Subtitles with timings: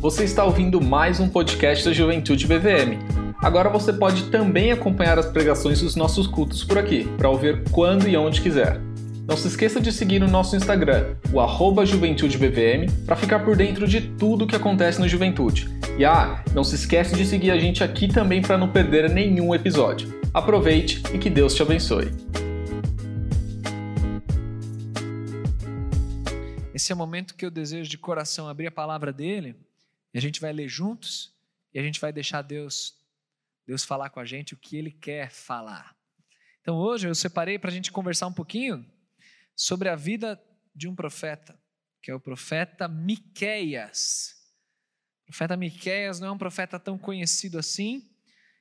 [0.00, 2.96] Você está ouvindo mais um podcast da Juventude BVM.
[3.38, 8.08] Agora você pode também acompanhar as pregações dos nossos cultos por aqui, para ouvir quando
[8.08, 8.80] e onde quiser.
[9.28, 13.86] Não se esqueça de seguir o nosso Instagram, o arroba JuventudeBVM, para ficar por dentro
[13.86, 15.68] de tudo o que acontece no Juventude.
[15.98, 19.54] E ah, não se esqueça de seguir a gente aqui também para não perder nenhum
[19.54, 20.18] episódio.
[20.32, 22.10] Aproveite e que Deus te abençoe.
[26.74, 29.54] Esse é o momento que eu desejo de coração abrir a palavra dele
[30.12, 31.34] e a gente vai ler juntos
[31.72, 32.98] e a gente vai deixar Deus
[33.66, 35.96] Deus falar com a gente o que ele quer falar.
[36.60, 38.84] Então hoje eu separei para a gente conversar um pouquinho
[39.54, 40.42] sobre a vida
[40.74, 41.58] de um profeta,
[42.02, 44.34] que é o profeta Miqueias.
[45.22, 48.10] O profeta Miqueias não é um profeta tão conhecido assim,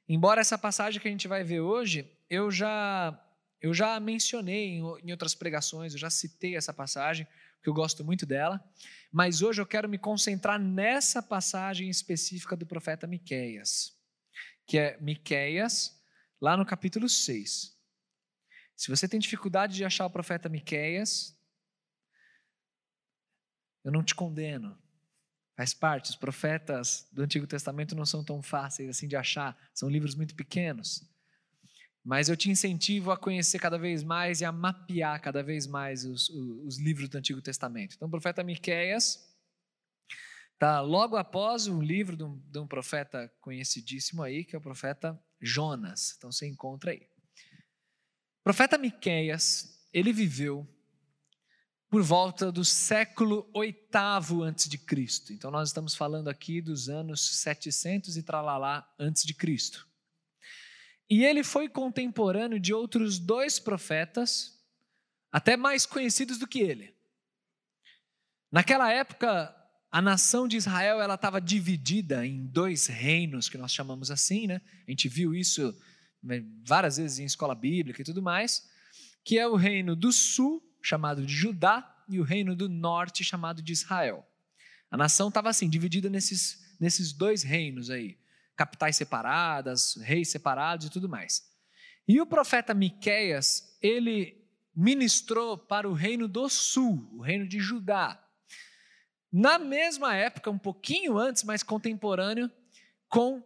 [0.08, 3.26] embora essa passagem que a gente vai ver hoje, eu já
[3.62, 7.28] eu já mencionei em outras pregações, eu já citei essa passagem,
[7.62, 8.64] que eu gosto muito dela,
[9.12, 13.98] mas hoje eu quero me concentrar nessa passagem específica do profeta Miqueias,
[14.66, 16.02] que é Miqueias,
[16.40, 17.78] lá no capítulo 6.
[18.76, 21.38] Se você tem dificuldade de achar o profeta Miqueias,
[23.84, 24.78] eu não te condeno.
[25.58, 29.90] Faz parte, os profetas do Antigo Testamento não são tão fáceis assim de achar, são
[29.90, 31.09] livros muito pequenos.
[32.10, 36.06] Mas eu te incentivo a conhecer cada vez mais e a mapear cada vez mais
[36.06, 37.94] os, os, os livros do Antigo Testamento.
[37.96, 39.32] Então, o profeta Miqueias
[40.56, 44.62] está logo após um livro de um, de um profeta conhecidíssimo aí, que é o
[44.62, 46.16] profeta Jonas.
[46.18, 47.08] Então, você encontra aí.
[48.40, 50.68] O profeta Miqueias, ele viveu
[51.92, 55.32] por volta do século oitavo antes de Cristo.
[55.32, 59.89] Então nós estamos falando aqui dos anos 700 e tralalá antes de Cristo.
[61.10, 64.60] E ele foi contemporâneo de outros dois profetas,
[65.32, 66.94] até mais conhecidos do que ele.
[68.52, 69.56] Naquela época,
[69.92, 74.62] a nação de Israel ela estava dividida em dois reinos que nós chamamos assim, né?
[74.88, 75.76] A gente viu isso
[76.22, 78.70] né, várias vezes em escola bíblica e tudo mais,
[79.24, 83.62] que é o reino do sul chamado de Judá e o reino do norte chamado
[83.62, 84.28] de Israel.
[84.92, 88.18] A nação estava assim dividida nesses nesses dois reinos aí
[88.60, 91.50] capitais separadas, reis separados e tudo mais.
[92.06, 98.22] E o profeta Miqueias, ele ministrou para o reino do sul, o reino de Judá.
[99.32, 102.52] Na mesma época, um pouquinho antes, mas contemporâneo,
[103.08, 103.42] com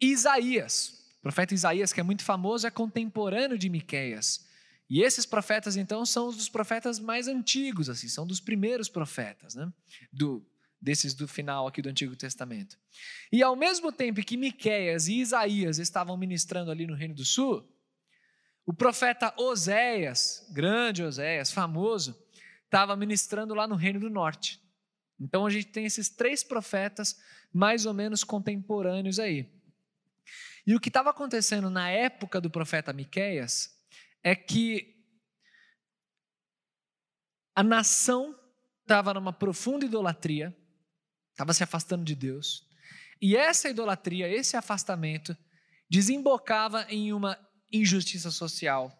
[0.00, 1.08] Isaías.
[1.20, 4.48] O profeta Isaías, que é muito famoso, é contemporâneo de Miqueias.
[4.88, 9.54] E esses profetas, então, são os dos profetas mais antigos, assim, são dos primeiros profetas,
[9.54, 9.72] né?
[10.12, 10.44] Do,
[10.80, 12.78] desses do final aqui do Antigo Testamento.
[13.30, 17.68] E ao mesmo tempo que Miqueias e Isaías estavam ministrando ali no Reino do Sul,
[18.64, 22.16] o profeta Oséias, grande Oséias, famoso,
[22.64, 24.60] estava ministrando lá no Reino do Norte.
[25.18, 27.20] Então a gente tem esses três profetas
[27.52, 29.52] mais ou menos contemporâneos aí.
[30.66, 33.76] E o que estava acontecendo na época do profeta Miqueias
[34.22, 34.96] é que
[37.54, 38.38] a nação
[38.82, 40.56] estava numa profunda idolatria,
[41.40, 42.66] estava se afastando de Deus.
[43.20, 45.36] E essa idolatria, esse afastamento,
[45.88, 47.38] desembocava em uma
[47.72, 48.96] injustiça social.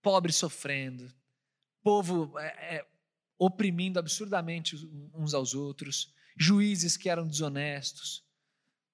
[0.00, 1.12] Pobre sofrendo,
[1.82, 2.86] povo é, é,
[3.38, 4.76] oprimindo absurdamente
[5.12, 8.24] uns aos outros, juízes que eram desonestos.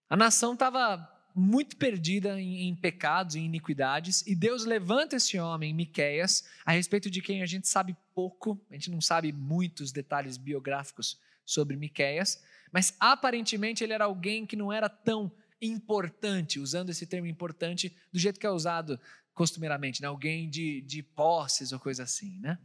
[0.08, 5.74] A nação estava muito perdida em, em, pecados, em iniquidades, e Deus levanta esse homem,
[5.74, 10.38] Miqueias, a respeito de quem a gente sabe pouco, a gente não sabe muitos detalhes
[10.38, 17.06] biográficos sobre Miqueias, mas aparentemente ele era alguém que não era tão importante, usando esse
[17.06, 19.00] termo importante do jeito que é usado
[19.32, 20.08] costumeiramente, né?
[20.08, 22.38] alguém de, de posses ou coisa assim.
[22.40, 22.58] Né?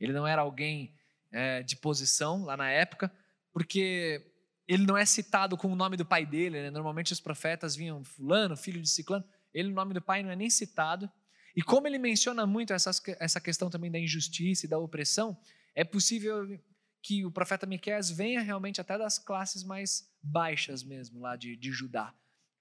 [0.00, 0.92] Ele não era alguém
[1.30, 3.12] é, de posição lá na época,
[3.52, 4.26] porque
[4.66, 6.62] ele não é citado com o nome do pai dele.
[6.62, 6.70] Né?
[6.70, 10.36] Normalmente os profetas vinham fulano, filho de ciclano, ele o nome do pai não é
[10.36, 11.10] nem citado.
[11.54, 15.38] E como ele menciona muito essas, essa questão também da injustiça e da opressão,
[15.74, 16.58] é possível
[17.04, 21.70] que o profeta Miqueias venha realmente até das classes mais baixas mesmo, lá de, de
[21.70, 22.14] Judá.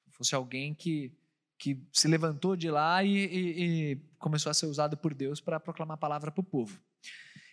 [0.09, 1.17] Fosse alguém que,
[1.57, 5.61] que se levantou de lá e, e, e começou a ser usado por Deus para
[5.61, 6.77] proclamar a palavra para o povo.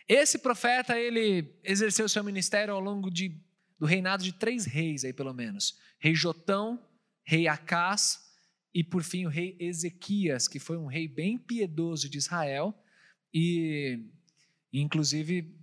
[0.08, 3.40] Esse profeta, ele exerceu seu ministério ao longo de,
[3.78, 5.78] do reinado de três reis, aí pelo menos.
[6.00, 6.84] Rei Jotão,
[7.22, 8.18] rei Acás
[8.74, 12.74] e, por fim, o rei Ezequias, que foi um rei bem piedoso de Israel
[13.32, 14.10] e,
[14.72, 15.59] inclusive,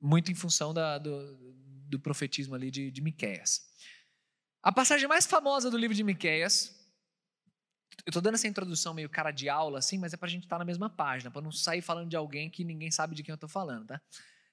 [0.00, 1.36] muito em função da, do,
[1.88, 3.62] do, profetismo ali de, de Miquéias.
[4.62, 6.74] A passagem mais famosa do livro de Miquéias,
[8.04, 10.44] eu estou dando essa introdução meio cara de aula assim, mas é para a gente
[10.44, 13.22] estar tá na mesma página, para não sair falando de alguém que ninguém sabe de
[13.22, 14.00] quem eu estou falando, tá?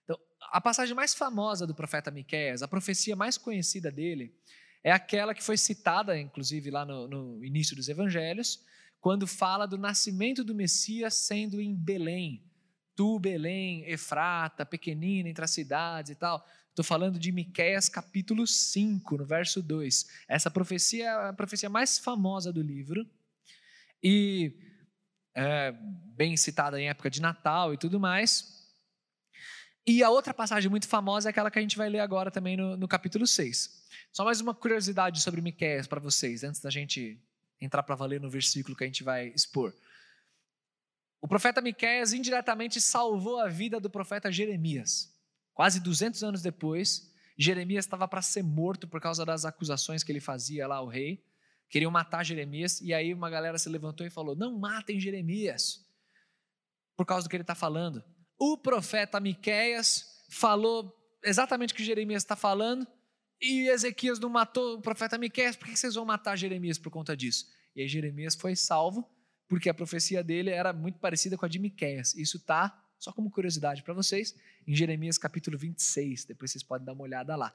[0.03, 0.19] Então,
[0.51, 4.35] a passagem mais famosa do profeta Miqueias, a profecia mais conhecida dele,
[4.83, 8.59] é aquela que foi citada, inclusive, lá no, no início dos evangelhos,
[8.99, 12.43] quando fala do nascimento do Messias sendo em Belém.
[12.95, 16.45] Tu, Belém, Efrata, pequenina entre as cidades e tal.
[16.69, 20.07] Estou falando de Miqueias capítulo 5, no verso 2.
[20.27, 23.07] Essa profecia é a profecia mais famosa do livro.
[24.01, 24.53] E
[25.35, 25.71] é,
[26.15, 28.53] bem citada em época de Natal e tudo mais.
[29.85, 32.55] E a outra passagem muito famosa é aquela que a gente vai ler agora também
[32.55, 33.83] no, no capítulo 6.
[34.11, 37.19] Só mais uma curiosidade sobre Miqueias para vocês, antes da gente
[37.59, 39.73] entrar para valer no versículo que a gente vai expor.
[41.23, 45.09] O profeta Miqueias indiretamente salvou a vida do profeta Jeremias.
[45.53, 50.19] Quase 200 anos depois, Jeremias estava para ser morto por causa das acusações que ele
[50.19, 51.23] fazia lá ao rei.
[51.69, 55.87] Queriam matar Jeremias, e aí uma galera se levantou e falou: Não matem Jeremias,
[56.97, 58.03] por causa do que ele está falando.
[58.37, 60.93] O profeta Miqueias falou
[61.23, 62.85] exatamente o que Jeremias está falando,
[63.41, 67.15] e Ezequias não matou o profeta Miqueias, por que vocês vão matar Jeremias por conta
[67.15, 67.45] disso?
[67.73, 69.09] E aí Jeremias foi salvo,
[69.47, 72.15] porque a profecia dele era muito parecida com a de Miqueias.
[72.15, 74.35] Isso está, só como curiosidade para vocês,
[74.67, 77.53] em Jeremias capítulo 26, depois vocês podem dar uma olhada lá.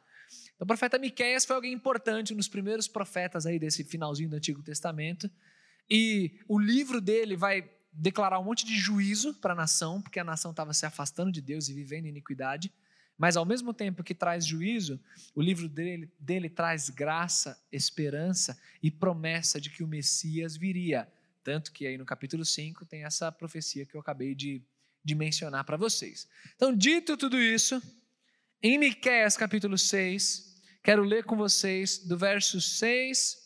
[0.55, 4.63] Então, o profeta Miqueias foi alguém importante, dos primeiros profetas aí desse finalzinho do Antigo
[4.63, 5.31] Testamento,
[5.91, 10.25] e o livro dele vai declarar um monte de juízo para a nação, porque a
[10.25, 12.73] nação estava se afastando de Deus e vivendo iniquidade.
[13.17, 15.01] Mas ao mesmo tempo que traz juízo,
[15.35, 21.09] o livro dele, dele traz graça, esperança e promessa de que o Messias viria.
[21.43, 24.63] Tanto que aí no capítulo 5 tem essa profecia que eu acabei de,
[25.05, 26.29] de mencionar para vocês.
[26.55, 27.81] Então, dito tudo isso,
[28.63, 33.37] em Miqueias capítulo 6, quero ler com vocês do verso 6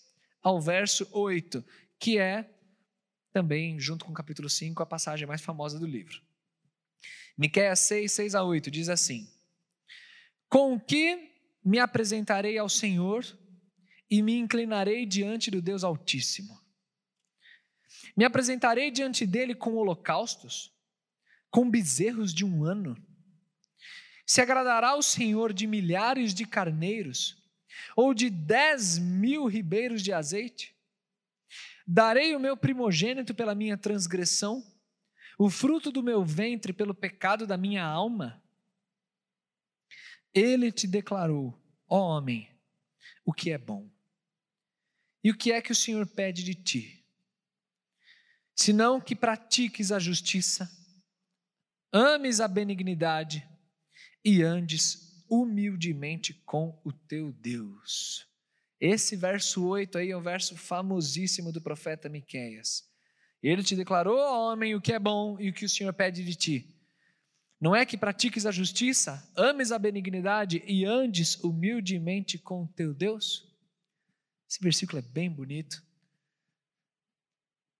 [0.42, 1.64] ao verso 8,
[1.98, 2.48] que é
[3.32, 6.20] também, junto com o capítulo 5, a passagem mais famosa do livro.
[7.36, 9.28] Miqueias 6, 6 a 8 diz assim:
[10.52, 11.30] com que
[11.64, 13.24] me apresentarei ao Senhor
[14.10, 16.60] e me inclinarei diante do Deus Altíssimo.
[18.16, 20.72] Me apresentarei diante dele com holocaustos,
[21.50, 22.96] com bezerros de um ano.
[24.26, 27.36] Se agradará o Senhor de milhares de carneiros,
[27.96, 30.76] ou de dez mil ribeiros de azeite?
[31.86, 34.64] Darei o meu primogênito pela minha transgressão,
[35.38, 38.42] o fruto do meu ventre pelo pecado da minha alma?
[40.32, 41.58] Ele te declarou,
[41.88, 42.48] ó homem,
[43.24, 43.90] o que é bom.
[45.22, 47.01] E o que é que o Senhor pede de ti?
[48.62, 50.70] Senão que pratiques a justiça,
[51.92, 53.44] ames a benignidade
[54.24, 58.24] e andes humildemente com o teu Deus.
[58.80, 62.84] Esse verso 8 aí é o verso famosíssimo do profeta Miqueias.
[63.42, 66.36] Ele te declarou, homem, o que é bom e o que o Senhor pede de
[66.36, 66.72] ti
[67.60, 73.44] não é que pratiques a justiça, ames a benignidade e andes humildemente com teu Deus?
[74.48, 75.80] Esse versículo é bem bonito.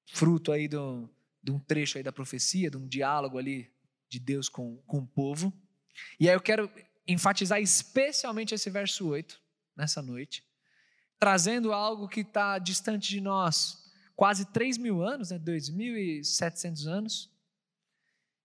[0.07, 1.09] Fruto aí do,
[1.43, 3.73] de um trecho aí da profecia, de um diálogo ali
[4.09, 5.53] de Deus com, com o povo.
[6.19, 6.71] E aí eu quero
[7.07, 9.41] enfatizar especialmente esse verso 8,
[9.77, 10.45] nessa noite,
[11.19, 17.33] trazendo algo que está distante de nós, quase 3 mil anos, né, 2.700 anos,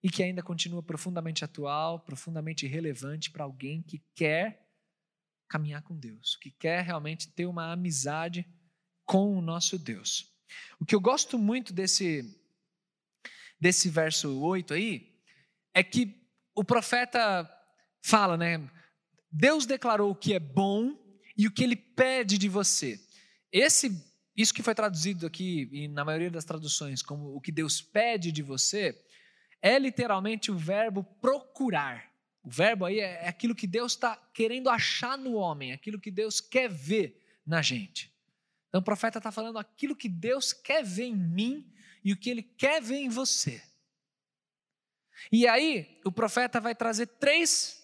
[0.01, 4.65] e que ainda continua profundamente atual, profundamente relevante para alguém que quer
[5.47, 8.47] caminhar com Deus, que quer realmente ter uma amizade
[9.05, 10.36] com o nosso Deus.
[10.79, 12.33] O que eu gosto muito desse
[13.59, 15.15] desse verso 8 aí
[15.73, 16.15] é que
[16.55, 17.49] o profeta
[18.01, 18.69] fala, né?
[19.31, 20.95] Deus declarou o que é bom
[21.37, 22.99] e o que ele pede de você.
[23.51, 23.89] Esse
[24.35, 28.31] isso que foi traduzido aqui e na maioria das traduções como o que Deus pede
[28.31, 28.95] de você,
[29.61, 32.11] é literalmente o verbo procurar.
[32.43, 36.11] O verbo aí é, é aquilo que Deus está querendo achar no homem, aquilo que
[36.11, 38.15] Deus quer ver na gente.
[38.77, 42.29] Então o profeta está falando aquilo que Deus quer ver em mim e o que
[42.29, 43.59] ele quer ver em você.
[45.31, 47.83] E aí, o profeta vai trazer três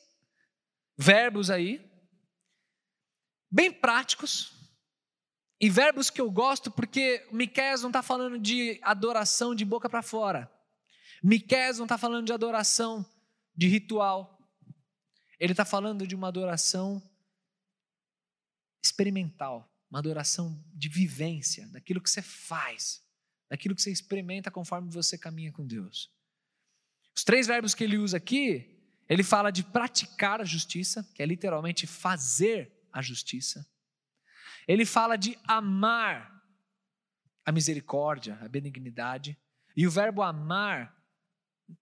[0.95, 1.83] verbos aí,
[3.50, 4.53] bem práticos,
[5.59, 10.03] e verbos que eu gosto porque Miqueias não está falando de adoração de boca para
[10.03, 10.47] fora.
[11.23, 13.03] Miqués não está falando de adoração,
[13.55, 14.39] de ritual.
[15.39, 17.01] Ele está falando de uma adoração
[18.83, 23.00] experimental, uma adoração de vivência, daquilo que você faz,
[23.47, 26.12] daquilo que você experimenta conforme você caminha com Deus.
[27.15, 28.75] Os três verbos que ele usa aqui,
[29.07, 33.63] ele fala de praticar a justiça, que é literalmente fazer a justiça.
[34.67, 36.41] Ele fala de amar
[37.45, 39.38] a misericórdia, a benignidade.
[39.77, 41.02] E o verbo amar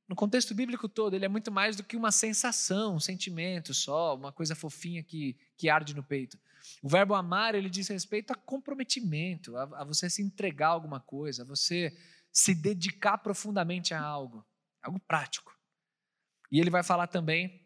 [0.08, 4.16] no contexto bíblico todo, ele é muito mais do que uma sensação, um sentimento só,
[4.16, 6.40] uma coisa fofinha que, que arde no peito.
[6.82, 11.00] O verbo amar, ele diz respeito a comprometimento, a, a você se entregar a alguma
[11.00, 11.96] coisa, a você
[12.32, 14.46] se dedicar profundamente a algo,
[14.82, 15.58] algo prático.
[16.52, 17.62] E ele vai falar também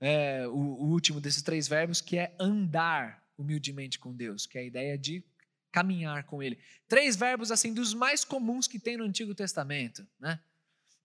[0.00, 4.60] é, o, o último desses três verbos, que é andar humildemente com Deus, que é
[4.62, 5.24] a ideia de
[5.72, 6.58] caminhar com Ele.
[6.88, 10.40] Três verbos assim dos mais comuns que tem no Antigo Testamento, né?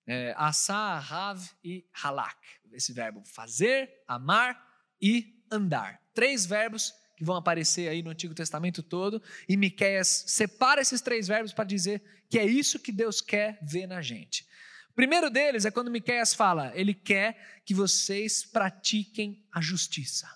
[0.07, 2.37] É, assá, rav e halak.
[2.71, 4.61] Esse verbo fazer, amar
[5.01, 6.01] e andar.
[6.13, 11.27] Três verbos que vão aparecer aí no Antigo Testamento todo, e Miqueias separa esses três
[11.27, 14.43] verbos para dizer que é isso que Deus quer ver na gente.
[14.89, 20.27] O primeiro deles é quando Miqueias fala, ele quer que vocês pratiquem a justiça.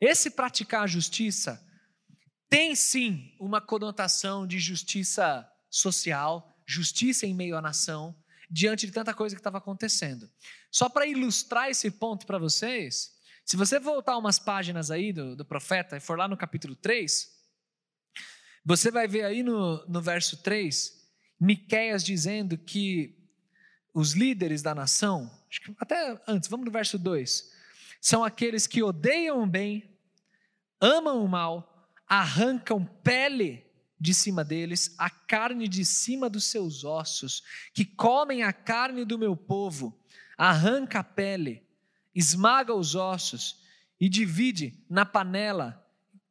[0.00, 1.64] Esse praticar a justiça
[2.48, 8.14] tem sim uma conotação de justiça social, justiça em meio à nação,
[8.50, 10.30] diante de tanta coisa que estava acontecendo.
[10.70, 15.44] Só para ilustrar esse ponto para vocês, se você voltar umas páginas aí do, do
[15.44, 17.34] profeta e for lá no capítulo 3,
[18.64, 20.92] você vai ver aí no, no verso 3,
[21.38, 23.16] Miqueias dizendo que
[23.94, 25.30] os líderes da nação,
[25.78, 27.52] até antes, vamos no verso 2,
[28.00, 29.98] são aqueles que odeiam o bem,
[30.80, 33.65] amam o mal, arrancam pele
[33.98, 39.18] de cima deles, a carne de cima dos seus ossos, que comem a carne do
[39.18, 39.98] meu povo,
[40.36, 41.66] arranca a pele,
[42.14, 43.62] esmaga os ossos
[43.98, 45.82] e divide na panela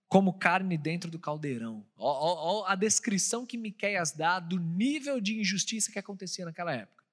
[0.07, 1.85] como carne dentro do caldeirão.
[1.97, 7.03] Ó, ó, a descrição que Miqueias dá do nível de injustiça que acontecia naquela época.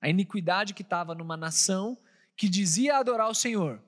[0.00, 1.96] A iniquidade que estava numa nação
[2.36, 3.80] que dizia adorar o Senhor,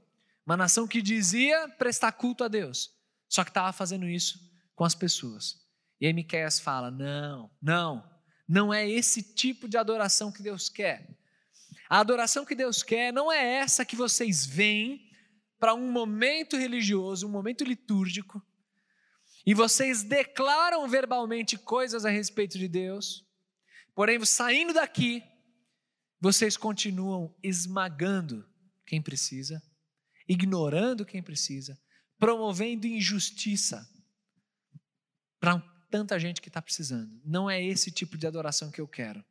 [0.46, 2.94] uma nação que dizia prestar culto a Deus,
[3.28, 4.40] só que estava fazendo isso
[4.76, 5.65] com as pessoas.
[6.00, 8.08] E aí Miqueias fala: não, não,
[8.48, 11.08] não é esse tipo de adoração que Deus quer.
[11.88, 15.10] A adoração que Deus quer não é essa que vocês vêm
[15.58, 18.42] para um momento religioso, um momento litúrgico,
[19.46, 23.24] e vocês declaram verbalmente coisas a respeito de Deus,
[23.94, 25.22] porém, saindo daqui,
[26.20, 28.44] vocês continuam esmagando
[28.84, 29.62] quem precisa,
[30.28, 31.80] ignorando quem precisa,
[32.18, 33.88] promovendo injustiça
[35.38, 37.20] para tanta gente que está precisando.
[37.24, 39.24] Não é esse tipo de adoração que eu quero.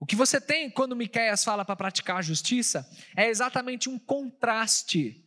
[0.00, 5.24] O que você tem quando Miqueias fala para praticar a justiça é exatamente um contraste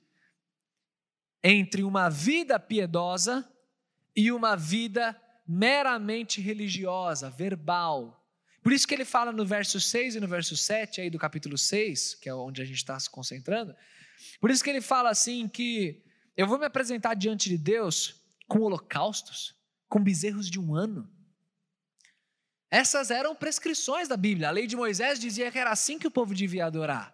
[1.44, 3.48] entre uma vida piedosa
[4.16, 8.18] e uma vida meramente religiosa, verbal.
[8.64, 11.58] Por isso que ele fala no verso 6 e no verso 7 aí do capítulo
[11.58, 13.76] 6, que é onde a gente está se concentrando.
[14.40, 16.04] Por isso que ele fala assim que
[16.38, 19.56] eu vou me apresentar diante de Deus com holocaustos,
[19.92, 21.06] com bezerros de um ano.
[22.72, 24.48] Essas eram prescrições da Bíblia.
[24.48, 27.14] A lei de Moisés dizia que era assim que o povo devia adorar.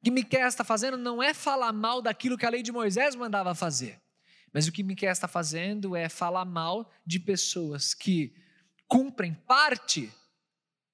[0.00, 3.14] O que Miqueias está fazendo não é falar mal daquilo que a lei de Moisés
[3.14, 4.02] mandava fazer.
[4.52, 8.34] Mas o que Miqueias está fazendo é falar mal de pessoas que
[8.88, 10.12] cumprem parte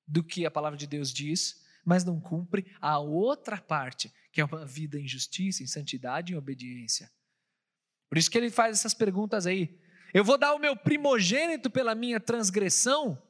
[0.07, 4.45] do que a palavra de Deus diz, mas não cumprem a outra parte, que é
[4.45, 7.11] uma vida em justiça, em santidade e em obediência.
[8.07, 9.80] Por isso que ele faz essas perguntas aí.
[10.13, 13.21] Eu vou dar o meu primogênito pela minha transgressão?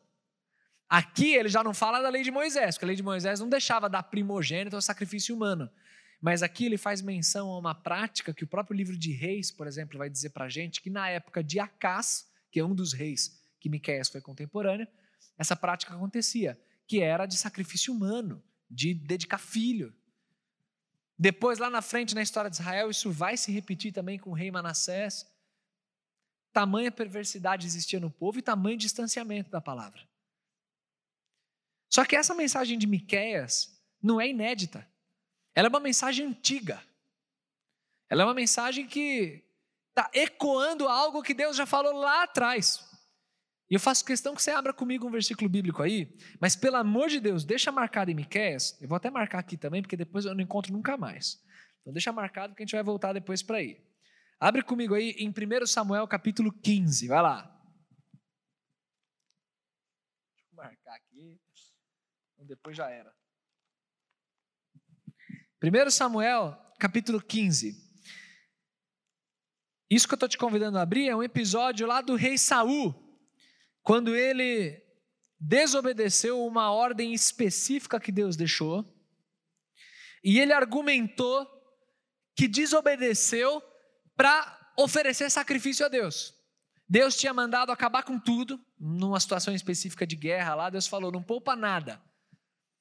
[0.89, 3.49] Aqui ele já não fala da lei de Moisés, porque a lei de Moisés não
[3.49, 5.71] deixava dar primogênito ao sacrifício humano.
[6.21, 9.67] Mas aqui ele faz menção a uma prática que o próprio livro de Reis, por
[9.67, 12.93] exemplo, vai dizer para a gente que na época de Acás, que é um dos
[12.93, 14.87] reis que Miqueias foi contemporâneo,
[15.39, 19.95] essa prática acontecia, que era de sacrifício humano, de dedicar filho.
[21.19, 24.35] Depois, lá na frente, na história de Israel, isso vai se repetir também com o
[24.35, 25.30] rei Manassés.
[26.53, 30.01] Tamanha perversidade existia no povo e tamanho distanciamento da palavra.
[31.89, 34.89] Só que essa mensagem de Miqueias não é inédita.
[35.55, 36.83] Ela é uma mensagem antiga.
[38.09, 39.45] Ela é uma mensagem que
[39.89, 42.89] está ecoando algo que Deus já falou lá atrás.
[43.69, 47.09] E eu faço questão que você abra comigo um versículo bíblico aí, mas pelo amor
[47.09, 48.77] de Deus, deixa marcado em Miqueias.
[48.81, 51.41] Eu vou até marcar aqui também, porque depois eu não encontro nunca mais.
[51.81, 53.81] Então deixa marcado que a gente vai voltar depois para aí.
[54.41, 57.43] Abre comigo aí em 1 Samuel capítulo 15, vai lá.
[60.33, 61.39] Deixa eu marcar aqui.
[62.39, 63.15] Depois já era.
[65.63, 67.77] 1 Samuel capítulo 15.
[69.91, 72.95] Isso que eu estou te convidando a abrir é um episódio lá do rei Saul
[73.83, 74.83] quando ele
[75.39, 78.85] desobedeceu uma ordem específica que Deus deixou,
[80.23, 81.47] e ele argumentou
[82.37, 83.63] que desobedeceu
[84.21, 86.35] para oferecer sacrifício a Deus.
[86.87, 91.23] Deus tinha mandado acabar com tudo, numa situação específica de guerra lá, Deus falou: não
[91.23, 91.99] poupa nada.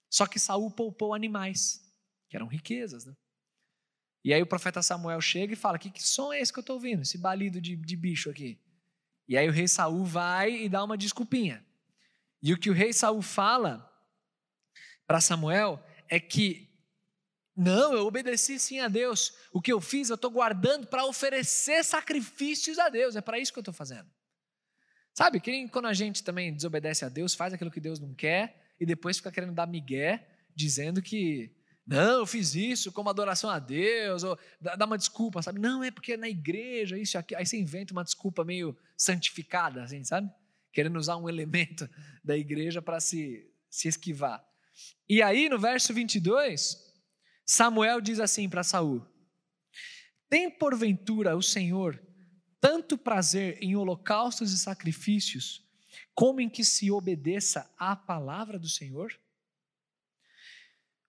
[0.10, 1.82] Só que Saul poupou animais,
[2.28, 3.16] que eram riquezas, né?
[4.22, 6.62] E aí o profeta Samuel chega e fala: que, que som é esse que eu
[6.62, 7.04] estou ouvindo?
[7.04, 8.60] Esse balido de, de bicho aqui.
[9.26, 11.66] E aí o rei Saul vai e dá uma desculpinha.
[12.44, 13.90] E o que o rei Saul fala
[15.08, 16.69] para Samuel é que
[17.62, 19.34] não, eu obedeci sim a Deus.
[19.52, 23.18] O que eu fiz, eu estou guardando para oferecer sacrifícios a Deus.
[23.18, 24.10] É para isso que eu estou fazendo.
[25.14, 28.74] Sabe, que quando a gente também desobedece a Deus, faz aquilo que Deus não quer
[28.80, 30.26] e depois fica querendo dar migué,
[30.56, 31.54] dizendo que
[31.86, 35.60] não, eu fiz isso como adoração a Deus, ou dá uma desculpa, sabe?
[35.60, 37.36] Não, é porque é na igreja, isso aqui.
[37.36, 40.32] Aí você inventa uma desculpa meio santificada, assim, sabe?
[40.72, 41.90] Querendo usar um elemento
[42.24, 44.42] da igreja para se, se esquivar.
[45.10, 46.89] E aí, no verso 22,
[47.52, 49.04] Samuel diz assim para Saul:
[50.30, 52.00] Tem porventura o Senhor
[52.62, 55.68] tanto prazer em holocaustos e sacrifícios,
[56.14, 59.20] como em que se obedeça à palavra do Senhor?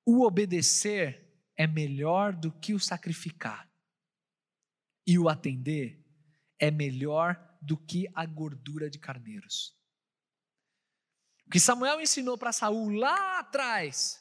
[0.02, 3.70] O obedecer é melhor do que o sacrificar,
[5.06, 6.02] e o atender
[6.58, 9.76] é melhor do que a gordura de carneiros.
[11.46, 14.19] O que Samuel ensinou para Saul lá atrás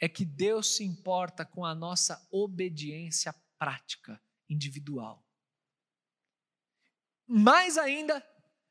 [0.00, 5.24] é que Deus se importa com a nossa obediência prática, individual.
[7.26, 8.24] Mais ainda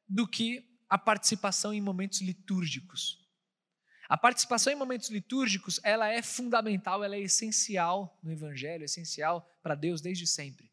[0.07, 3.19] do que a participação em momentos litúrgicos.
[4.07, 9.49] A participação em momentos litúrgicos, ela é fundamental, ela é essencial no evangelho, é essencial
[9.63, 10.71] para Deus desde sempre.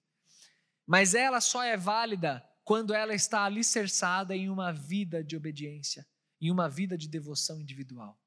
[0.86, 6.06] Mas ela só é válida quando ela está alicerçada em uma vida de obediência,
[6.38, 8.19] em uma vida de devoção individual.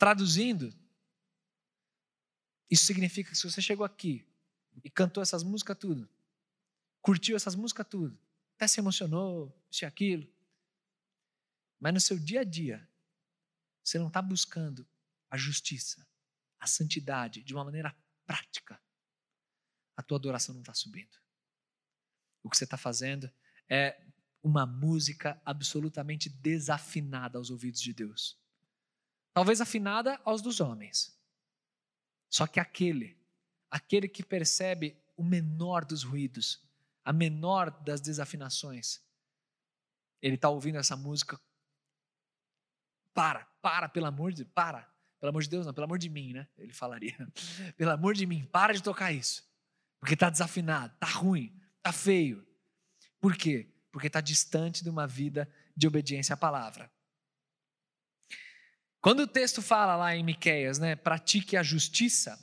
[0.00, 0.74] Traduzindo,
[2.70, 4.26] isso significa que se você chegou aqui
[4.82, 6.08] e cantou essas músicas tudo,
[7.02, 8.18] curtiu essas músicas tudo,
[8.56, 10.26] até se emocionou, isso e aquilo,
[11.78, 12.88] mas no seu dia a dia,
[13.84, 14.88] você não está buscando
[15.28, 16.08] a justiça,
[16.58, 18.80] a santidade de uma maneira prática,
[19.98, 21.18] a tua adoração não está subindo.
[22.42, 23.30] O que você está fazendo
[23.68, 24.02] é
[24.42, 28.40] uma música absolutamente desafinada aos ouvidos de Deus
[29.32, 31.18] talvez afinada aos dos homens.
[32.28, 33.18] Só que aquele,
[33.70, 36.62] aquele que percebe o menor dos ruídos,
[37.04, 39.02] a menor das desafinações,
[40.22, 41.40] ele está ouvindo essa música.
[43.12, 44.88] Para, para, pelo amor de para,
[45.18, 46.48] pelo amor de Deus, não, pelo amor de mim, né?
[46.56, 47.16] Ele falaria.
[47.76, 49.48] pelo amor de mim, para de tocar isso.
[49.98, 52.46] Porque está desafinado, está ruim, está feio.
[53.20, 53.68] Por quê?
[53.92, 56.90] Porque está distante de uma vida de obediência à palavra.
[59.00, 62.38] Quando o texto fala lá em Miqueias, né, pratique a justiça,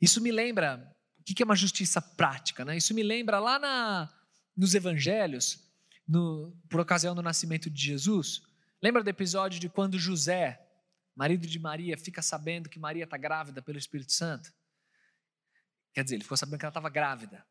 [0.00, 2.64] isso me lembra, o que é uma justiça prática?
[2.64, 2.76] Né?
[2.76, 4.12] Isso me lembra lá na,
[4.56, 5.64] nos evangelhos,
[6.06, 8.42] no, por ocasião do nascimento de Jesus,
[8.82, 10.60] lembra do episódio de quando José,
[11.14, 14.52] marido de Maria, fica sabendo que Maria está grávida pelo Espírito Santo?
[15.92, 17.46] Quer dizer, ele ficou sabendo que ela estava grávida.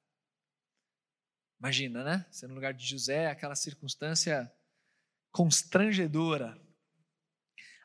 [1.59, 2.25] Imagina, né?
[2.29, 4.51] Você no lugar de José, aquela circunstância
[5.31, 6.61] constrangedora.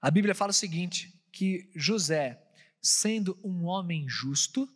[0.00, 2.42] A Bíblia fala o seguinte: que José,
[2.80, 4.68] sendo um homem justo,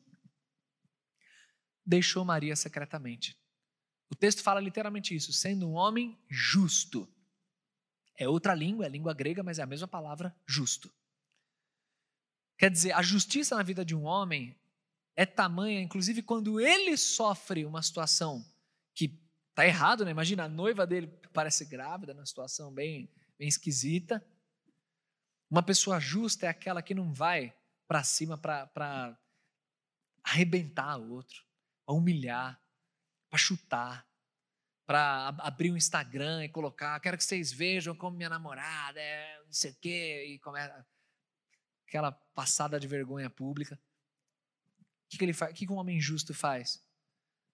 [1.84, 3.36] deixou Maria secretamente.
[4.10, 7.08] O texto fala literalmente isso, sendo um homem justo.
[8.18, 10.92] É outra língua, é língua grega, mas é a mesma palavra justo.
[12.58, 14.54] Quer dizer, a justiça na vida de um homem
[15.16, 18.44] é tamanha, inclusive quando ele sofre uma situação
[18.94, 19.18] que
[19.50, 20.10] está errado, né?
[20.10, 24.24] Imagina a noiva dele parece grávida, numa situação bem, bem esquisita.
[25.52, 27.54] Uma pessoa justa é aquela que não vai
[27.86, 29.20] para cima para
[30.24, 31.44] arrebentar o outro,
[31.84, 32.58] para humilhar,
[33.28, 34.08] para chutar,
[34.86, 39.52] para abrir um Instagram e colocar, quero que vocês vejam como minha namorada é não
[39.52, 40.86] sei o quê, e começa
[41.86, 43.74] aquela passada de vergonha pública.
[43.74, 45.52] O que, que ele faz?
[45.52, 46.82] O que, que um homem justo faz?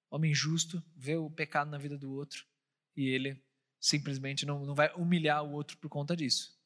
[0.09, 2.47] O homem justo vê o pecado na vida do outro
[2.95, 3.45] e ele
[3.81, 6.57] simplesmente não, não vai humilhar o outro por conta disso.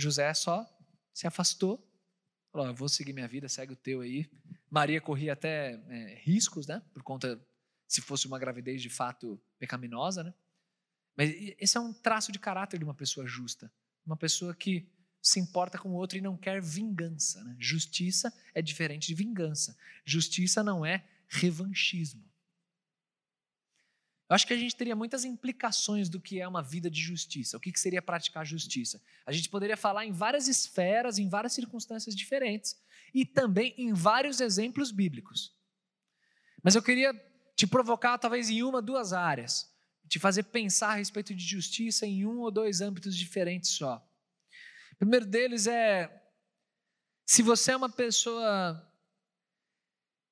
[0.00, 0.66] José só
[1.12, 1.86] se afastou,
[2.50, 4.30] falou: Eu vou seguir minha vida, segue o teu aí.
[4.70, 6.82] Maria corria até é, riscos, né?
[6.92, 7.40] Por conta,
[7.86, 10.34] se fosse uma gravidez de fato pecaminosa, né?
[11.16, 13.70] Mas esse é um traço de caráter de uma pessoa justa.
[14.06, 14.88] Uma pessoa que
[15.20, 17.42] se importa com o outro e não quer vingança.
[17.44, 17.56] Né?
[17.58, 19.76] Justiça é diferente de vingança.
[20.04, 22.24] Justiça não é revanchismo.
[24.30, 27.56] Eu acho que a gente teria muitas implicações do que é uma vida de justiça,
[27.56, 29.02] o que seria praticar justiça.
[29.26, 32.80] A gente poderia falar em várias esferas, em várias circunstâncias diferentes
[33.12, 35.52] e também em vários exemplos bíblicos.
[36.62, 37.12] Mas eu queria
[37.56, 39.68] te provocar talvez em uma, duas áreas,
[40.08, 43.96] te fazer pensar a respeito de justiça em um ou dois âmbitos diferentes só.
[44.92, 46.08] O primeiro deles é
[47.26, 48.89] se você é uma pessoa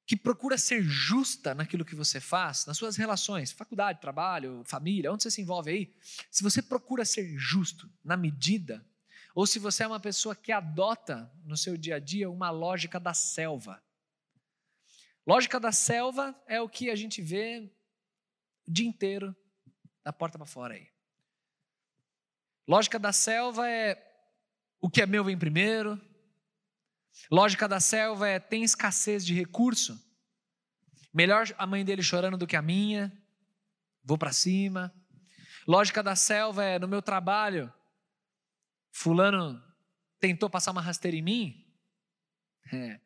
[0.08, 5.22] que procura ser justa naquilo que você faz, nas suas relações, faculdade, trabalho, família, onde
[5.22, 5.94] você se envolve aí,
[6.30, 8.82] se você procura ser justo na medida,
[9.34, 12.98] ou se você é uma pessoa que adota no seu dia a dia uma lógica
[12.98, 13.82] da selva.
[15.26, 17.70] Lógica da selva é o que a gente vê
[18.66, 19.36] o dia inteiro,
[20.02, 20.88] da porta para fora aí.
[22.66, 24.02] Lógica da selva é
[24.80, 26.00] o que é meu vem primeiro,
[27.30, 29.98] Lógica da selva é: tem escassez de recurso.
[31.12, 33.12] Melhor a mãe dele chorando do que a minha.
[34.04, 34.94] Vou para cima.
[35.66, 37.72] Lógica da selva é: no meu trabalho,
[38.90, 39.62] Fulano
[40.18, 41.66] tentou passar uma rasteira em mim.
[42.72, 43.00] É.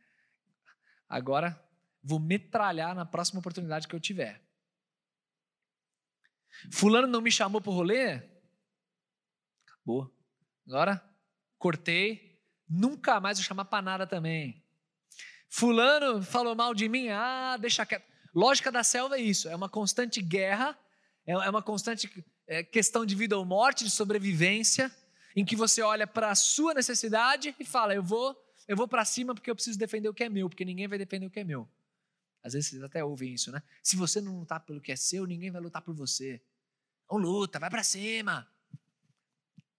[1.08, 1.62] Agora
[2.02, 4.42] vou metralhar na próxima oportunidade que eu tiver.
[6.72, 8.22] Fulano não me chamou para o rolê?
[9.66, 10.14] Acabou.
[10.66, 11.02] Agora
[11.58, 12.31] cortei,
[12.72, 14.62] Nunca mais vou chamar para nada também.
[15.46, 18.10] Fulano falou mal de mim, ah, deixa quieto.
[18.34, 20.78] Lógica da selva é isso, é uma constante guerra,
[21.26, 22.10] é, é uma constante
[22.46, 24.90] é, questão de vida ou morte, de sobrevivência,
[25.36, 28.34] em que você olha para a sua necessidade e fala, eu vou,
[28.66, 30.96] eu vou para cima porque eu preciso defender o que é meu, porque ninguém vai
[30.96, 31.68] defender o que é meu.
[32.42, 33.62] Às vezes vocês até ouvem isso, né?
[33.82, 36.40] Se você não lutar pelo que é seu, ninguém vai lutar por você.
[37.04, 38.50] Então luta, vai para cima.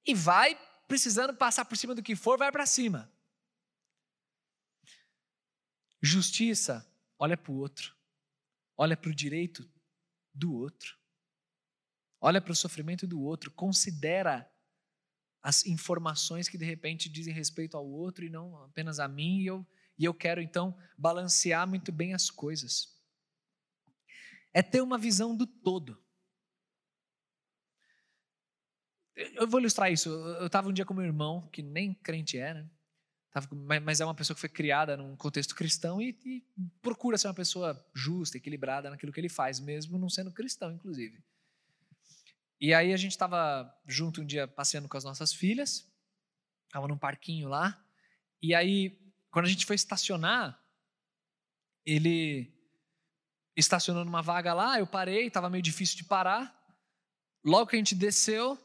[0.06, 0.56] E vai
[0.88, 3.12] precisando passar por cima do que for, vai para cima.
[6.02, 6.86] Justiça,
[7.17, 7.96] olha para o outro,
[8.76, 9.69] olha para o direito
[10.34, 10.98] do outro,
[12.19, 14.50] olha para o sofrimento do outro, considera
[15.41, 19.46] as informações que de repente dizem respeito ao outro e não apenas a mim, e
[19.46, 19.67] eu,
[19.98, 22.98] e eu quero então balancear muito bem as coisas.
[24.54, 26.02] É ter uma visão do todo.
[29.15, 30.10] Eu vou ilustrar isso.
[30.10, 32.69] Eu estava um dia com meu irmão, que nem crente é, né?
[33.82, 36.45] mas é uma pessoa que foi criada num contexto cristão e, e,
[36.84, 41.23] procura ser uma pessoa justa, equilibrada naquilo que ele faz, mesmo não sendo cristão, inclusive.
[42.62, 45.91] E aí a gente estava junto um dia passeando com as nossas filhas,
[46.67, 47.84] estava num parquinho lá,
[48.39, 48.99] e aí
[49.32, 50.60] quando a gente foi estacionar,
[51.84, 52.54] ele
[53.58, 56.56] estacionou numa vaga lá, eu parei, estava meio difícil de parar.
[57.43, 58.58] Logo que a gente desceu,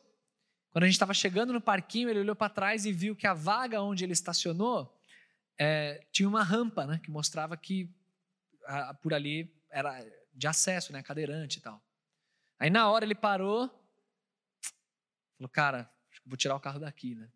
[0.70, 3.34] quando a gente estava chegando no parquinho, ele olhou para trás e viu que a
[3.34, 4.94] vaga onde ele estacionou
[5.58, 7.92] é, tinha uma rampa, né, que mostrava que
[8.66, 9.98] a, por ali era
[10.32, 11.82] de acesso, né, cadeirante e tal.
[12.58, 13.68] Aí na hora ele parou,
[15.36, 17.30] falou, cara, acho que vou tirar o carro daqui, né?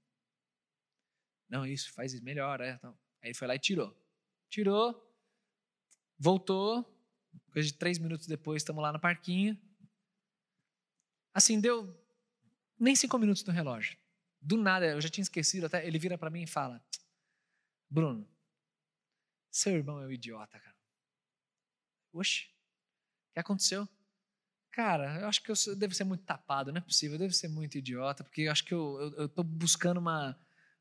[1.48, 2.70] Não, isso, faz isso, melhor, é.
[2.70, 2.98] Então.
[3.22, 3.96] Aí ele foi lá e tirou.
[4.48, 5.14] Tirou,
[6.18, 6.82] voltou,
[7.52, 9.58] coisa de três minutos depois, estamos lá no parquinho.
[11.34, 12.01] Assim, deu
[12.82, 13.96] nem cinco minutos no relógio.
[14.40, 16.84] Do nada, eu já tinha esquecido, até ele vira para mim e fala:
[17.88, 18.28] Bruno,
[19.50, 20.76] seu irmão é um idiota, cara.
[22.12, 22.46] Oxe,
[23.30, 23.88] o que aconteceu?
[24.72, 27.48] Cara, eu acho que eu devo ser muito tapado, não é possível, eu devo ser
[27.48, 30.38] muito idiota, porque eu acho que eu estou buscando uma,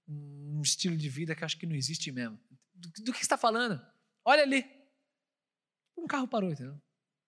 [0.08, 2.40] um estilo de vida que eu acho que não existe mesmo.
[2.74, 3.86] Do, do que você está falando?
[4.26, 4.66] Olha ali.
[5.98, 6.82] Um carro parou, entendeu?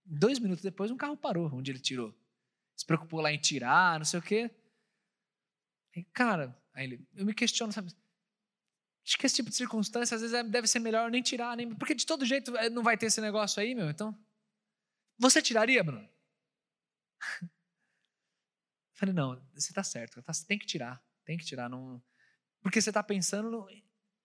[0.06, 2.18] Dois minutos depois, um carro parou onde ele tirou.
[2.76, 4.50] Se preocupou lá em tirar, não sei o quê.
[6.14, 7.92] Cara, aí ele, eu me questiono, sabe?
[9.06, 11.76] Acho que esse tipo de circunstância às vezes é, deve ser melhor nem tirar, nem,
[11.76, 13.90] porque de todo jeito é, não vai ter esse negócio aí, meu.
[13.90, 14.18] Então,
[15.18, 16.08] você tiraria, Bruno?
[18.94, 21.70] Falei, não, você está certo, tá, tem que tirar, tem que tirar.
[21.70, 22.02] Não,
[22.62, 23.68] porque você está pensando no,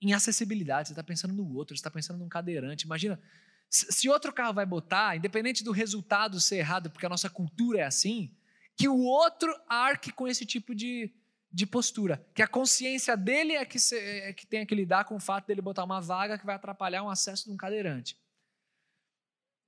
[0.00, 2.84] em acessibilidade, você está pensando no outro, você está pensando num cadeirante.
[2.84, 3.20] Imagina,
[3.68, 7.84] se outro carro vai botar, independente do resultado ser errado, porque a nossa cultura é
[7.84, 8.34] assim,
[8.76, 11.12] que o outro arque com esse tipo de,
[11.50, 12.24] de postura.
[12.34, 15.46] Que a consciência dele é que, se, é que tem que lidar com o fato
[15.46, 18.18] dele botar uma vaga que vai atrapalhar um acesso de um cadeirante.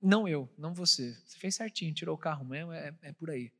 [0.01, 1.13] Não eu, não você.
[1.25, 3.51] Você fez certinho, tirou o carro mesmo, é, é por aí.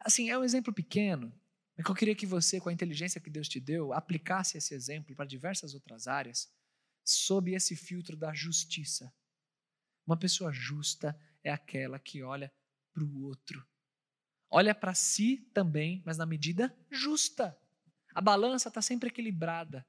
[0.00, 1.32] Assim, é um exemplo pequeno,
[1.76, 4.74] mas que eu queria que você, com a inteligência que Deus te deu, aplicasse esse
[4.74, 6.48] exemplo para diversas outras áreas,
[7.04, 9.12] sob esse filtro da justiça.
[10.06, 12.52] Uma pessoa justa é aquela que olha
[12.92, 13.66] para o outro.
[14.50, 17.58] Olha para si também, mas na medida justa.
[18.14, 19.86] A balança está sempre equilibrada.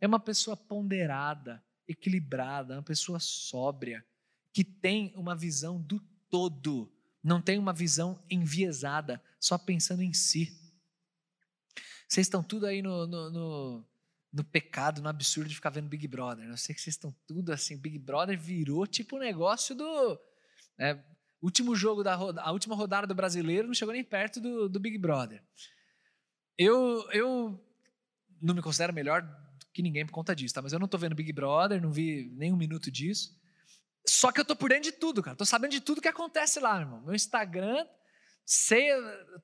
[0.00, 4.04] É uma pessoa ponderada, equilibrada, uma pessoa sóbria,
[4.52, 6.00] que tem uma visão do
[6.30, 10.56] todo, não tem uma visão enviesada, só pensando em si.
[12.08, 13.84] Vocês estão tudo aí no, no, no,
[14.32, 16.46] no pecado, no absurdo de ficar vendo Big Brother.
[16.46, 17.76] Eu sei que vocês estão tudo assim.
[17.76, 20.20] Big Brother virou tipo o negócio do.
[20.78, 20.98] É,
[21.42, 24.98] último jogo da a última rodada do brasileiro não chegou nem perto do, do Big
[24.98, 25.42] Brother.
[26.56, 27.60] Eu, eu
[28.40, 29.22] não me considero melhor
[29.72, 30.62] que ninguém por conta disso, tá?
[30.62, 33.36] Mas eu não tô vendo Big Brother, não vi nem um minuto disso.
[34.06, 35.36] Só que eu tô por dentro de tudo, cara.
[35.36, 37.00] Tô sabendo de tudo que acontece lá, irmão.
[37.02, 37.86] Meu Instagram,
[38.44, 38.88] sei,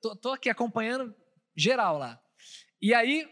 [0.00, 1.14] tô, tô aqui acompanhando
[1.56, 2.22] geral lá.
[2.80, 3.28] E aí,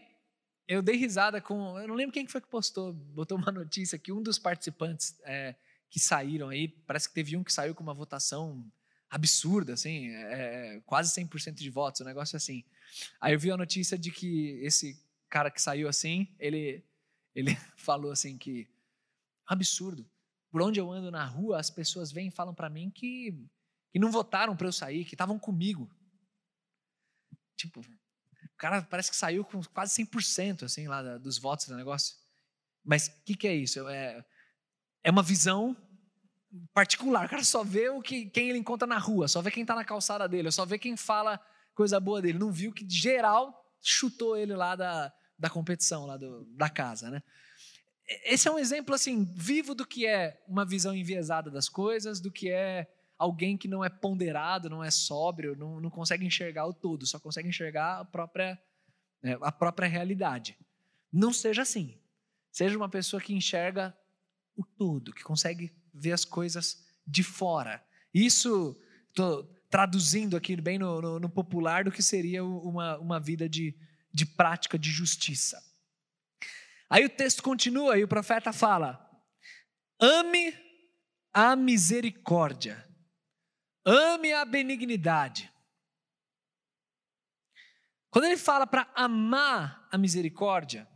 [0.67, 1.79] eu dei risada com.
[1.79, 5.55] Eu não lembro quem foi que postou, botou uma notícia que um dos participantes é,
[5.89, 8.63] que saíram aí, parece que teve um que saiu com uma votação
[9.09, 12.63] absurda, assim, é, é quase 100% de votos, um negócio assim.
[13.19, 16.83] Aí eu vi a notícia de que esse cara que saiu assim, ele,
[17.33, 18.67] ele falou assim que
[19.47, 20.09] absurdo.
[20.51, 23.33] Por onde eu ando na rua, as pessoas vêm e falam para mim que,
[23.91, 25.89] que não votaram para eu sair, que estavam comigo.
[27.55, 32.15] Tipo, o cara parece que saiu com quase 100% assim lá dos votos do negócio.
[32.83, 33.87] Mas o que, que é isso?
[33.87, 34.25] É,
[35.03, 35.75] é uma visão
[36.73, 37.25] particular.
[37.25, 39.75] O cara só vê o que, quem ele encontra na rua, só vê quem está
[39.75, 41.39] na calçada dele, só vê quem fala
[41.73, 42.39] coisa boa dele.
[42.39, 47.23] Não viu que geral chutou ele lá da, da competição, lá do, da casa, né?
[48.25, 52.31] Esse é um exemplo assim vivo do que é uma visão enviesada das coisas, do
[52.31, 52.87] que é
[53.19, 57.19] alguém que não é ponderado, não é sóbrio, não, não consegue enxergar o todo, só
[57.19, 58.59] consegue enxergar a própria,
[59.21, 60.57] é, a própria realidade.
[61.11, 61.99] Não seja assim.
[62.51, 63.95] Seja uma pessoa que enxerga
[64.55, 67.83] o todo, que consegue ver as coisas de fora.
[68.13, 73.47] Isso, estou traduzindo aqui bem no, no, no, popular do que seria uma, uma vida
[73.47, 73.77] de,
[74.11, 75.61] de prática de justiça.
[76.89, 78.99] Aí o texto continua e o profeta fala:
[79.99, 80.53] ame
[81.33, 82.83] a misericórdia,
[83.85, 85.51] ame a benignidade.
[88.09, 90.87] Quando ele fala para amar a misericórdia,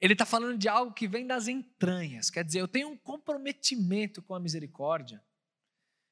[0.00, 2.30] ele está falando de algo que vem das entranhas.
[2.30, 5.22] Quer dizer, eu tenho um comprometimento com a misericórdia.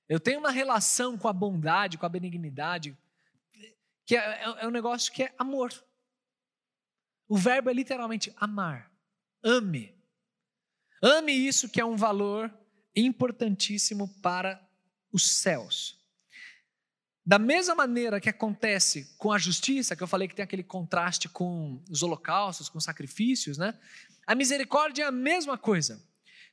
[0.09, 2.97] Eu tenho uma relação com a bondade, com a benignidade,
[4.05, 5.73] que é, é, é um negócio que é amor.
[7.29, 8.91] O verbo é literalmente amar.
[9.43, 9.95] Ame.
[11.03, 12.53] Ame isso que é um valor
[12.95, 14.63] importantíssimo para
[15.13, 16.04] os céus.
[17.27, 21.27] Da mesma maneira que acontece com a justiça, que eu falei que tem aquele contraste
[21.29, 23.79] com os holocaustos, com os sacrifícios, né?
[24.27, 26.03] A misericórdia é a mesma coisa.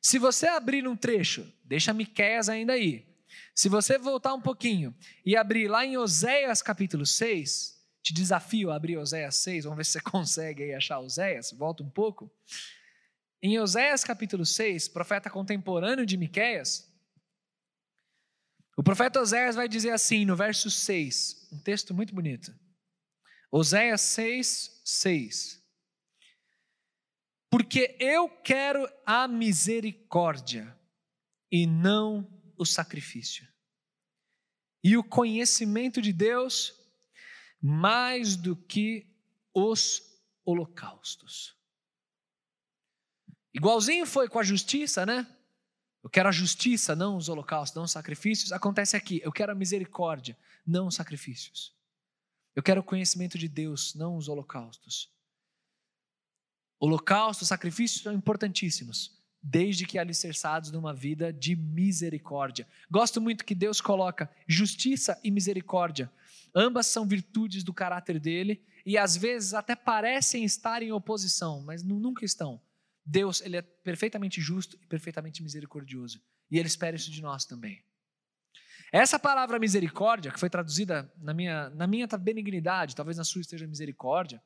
[0.02, 3.06] Se você abrir um trecho, deixa Miqueias ainda aí.
[3.54, 8.76] Se você voltar um pouquinho e abrir lá em Oséias capítulo 6, te desafio a
[8.76, 12.32] abrir Oséias 6, vamos ver se você consegue aí achar Oséias, volta um pouco.
[13.44, 16.91] Em Oséias capítulo 6, profeta contemporâneo de Miqueias,
[18.78, 22.54] o profeta Oséias vai dizer assim no verso 6, um texto muito bonito.
[23.52, 25.62] Oséias 6, 6.
[27.50, 30.78] Porque eu quero a misericórdia
[31.52, 32.26] e não
[32.58, 33.46] o sacrifício.
[34.82, 36.74] E o conhecimento de Deus
[37.62, 39.06] mais do que
[39.54, 40.02] os
[40.46, 41.56] holocaustos.
[43.54, 45.28] Igualzinho foi com a justiça, né?
[46.04, 48.52] Eu quero a justiça, não os holocaustos, não os sacrifícios.
[48.52, 51.76] Acontece aqui, eu quero a misericórdia, não os sacrifícios.
[52.56, 55.10] Eu quero o conhecimento de Deus, não os holocaustos.
[56.80, 62.68] Holocaustos, sacrifícios são importantíssimos, desde que alicerçados numa vida de misericórdia.
[62.90, 66.12] Gosto muito que Deus coloca justiça e misericórdia.
[66.54, 71.84] Ambas são virtudes do caráter dele e às vezes até parecem estar em oposição, mas
[71.84, 72.60] nunca estão.
[73.06, 76.22] Deus, ele é perfeitamente justo e perfeitamente misericordioso.
[76.50, 77.84] E ele espera isso de nós também.
[78.92, 83.66] Essa palavra misericórdia, que foi traduzida na minha, na minha benignidade, talvez na sua esteja
[83.66, 84.44] misericórdia,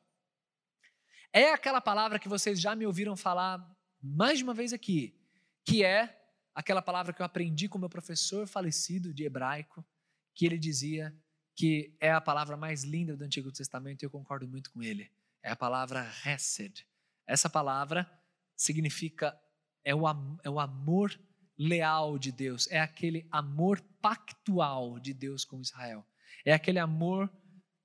[1.33, 3.59] é aquela palavra que vocês já me ouviram falar
[4.01, 5.19] mais de uma vez aqui,
[5.65, 6.15] que é
[6.53, 9.85] aquela palavra que eu aprendi com meu professor falecido de hebraico,
[10.33, 11.13] que ele dizia
[11.55, 15.11] que é a palavra mais linda do Antigo Testamento e eu concordo muito com ele.
[15.41, 16.85] É a palavra hesed.
[17.25, 18.09] Essa palavra
[18.55, 19.37] significa
[19.83, 20.03] é o,
[20.43, 21.19] é o amor
[21.57, 26.05] leal de Deus, é aquele amor pactual de Deus com Israel.
[26.43, 27.31] É aquele amor,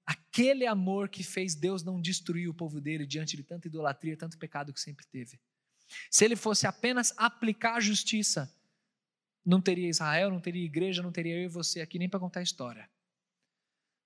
[0.04, 4.38] aquele amor que fez Deus não destruir o povo dele diante de tanta idolatria, tanto
[4.38, 5.38] pecado que sempre teve.
[6.10, 8.52] Se ele fosse apenas aplicar justiça,
[9.44, 12.40] não teria Israel, não teria igreja, não teria eu e você aqui nem para contar
[12.40, 12.88] a história.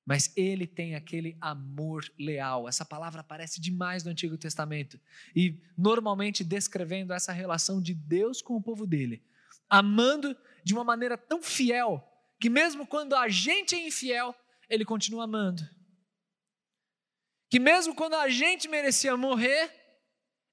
[0.07, 2.69] Mas ele tem aquele amor leal.
[2.69, 5.01] Essa palavra aparece demais no Antigo Testamento.
[5.35, 9.25] E normalmente descrevendo essa relação de Deus com o povo dele.
[9.69, 12.07] Amando de uma maneira tão fiel,
[12.39, 14.35] que mesmo quando a gente é infiel,
[14.69, 15.63] ele continua amando.
[17.51, 19.71] Que mesmo quando a gente merecia morrer,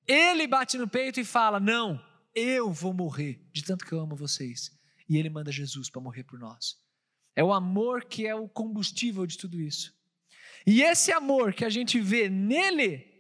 [0.08, 2.02] ele bate no peito e fala: Não,
[2.34, 4.72] eu vou morrer, de tanto que eu amo vocês.
[5.10, 6.81] e ele manda Jesus para morrer por nós.
[7.36, 9.94] É o amor que é o combustível de tudo isso.
[10.66, 13.12] E esse amor que a gente vê nele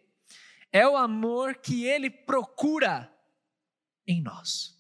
[0.72, 3.12] é o amor que ele procura
[4.08, 4.78] em nós.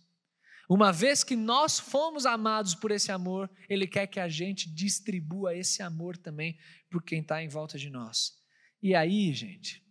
[0.69, 5.53] Uma vez que nós fomos amados por esse amor, ele quer que a gente distribua
[5.53, 6.57] esse amor também
[6.89, 8.39] por quem está em volta de nós.
[8.81, 9.85] E aí, gente,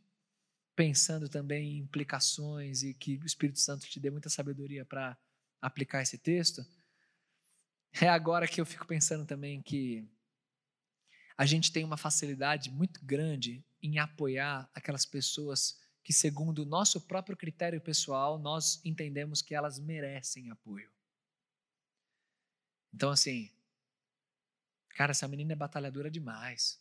[0.75, 5.19] pensando também em implicações e que o Espírito Santo te dê muita sabedoria para
[5.61, 6.65] aplicar esse texto,
[7.93, 10.09] é agora que eu fico pensando também que
[11.37, 17.01] a gente tem uma facilidade muito grande em apoiar aquelas pessoas que, segundo o nosso
[17.01, 20.91] próprio critério pessoal, nós entendemos que elas merecem apoio.
[22.93, 23.51] Então, assim,
[24.91, 26.79] cara, essa menina é batalhadora demais.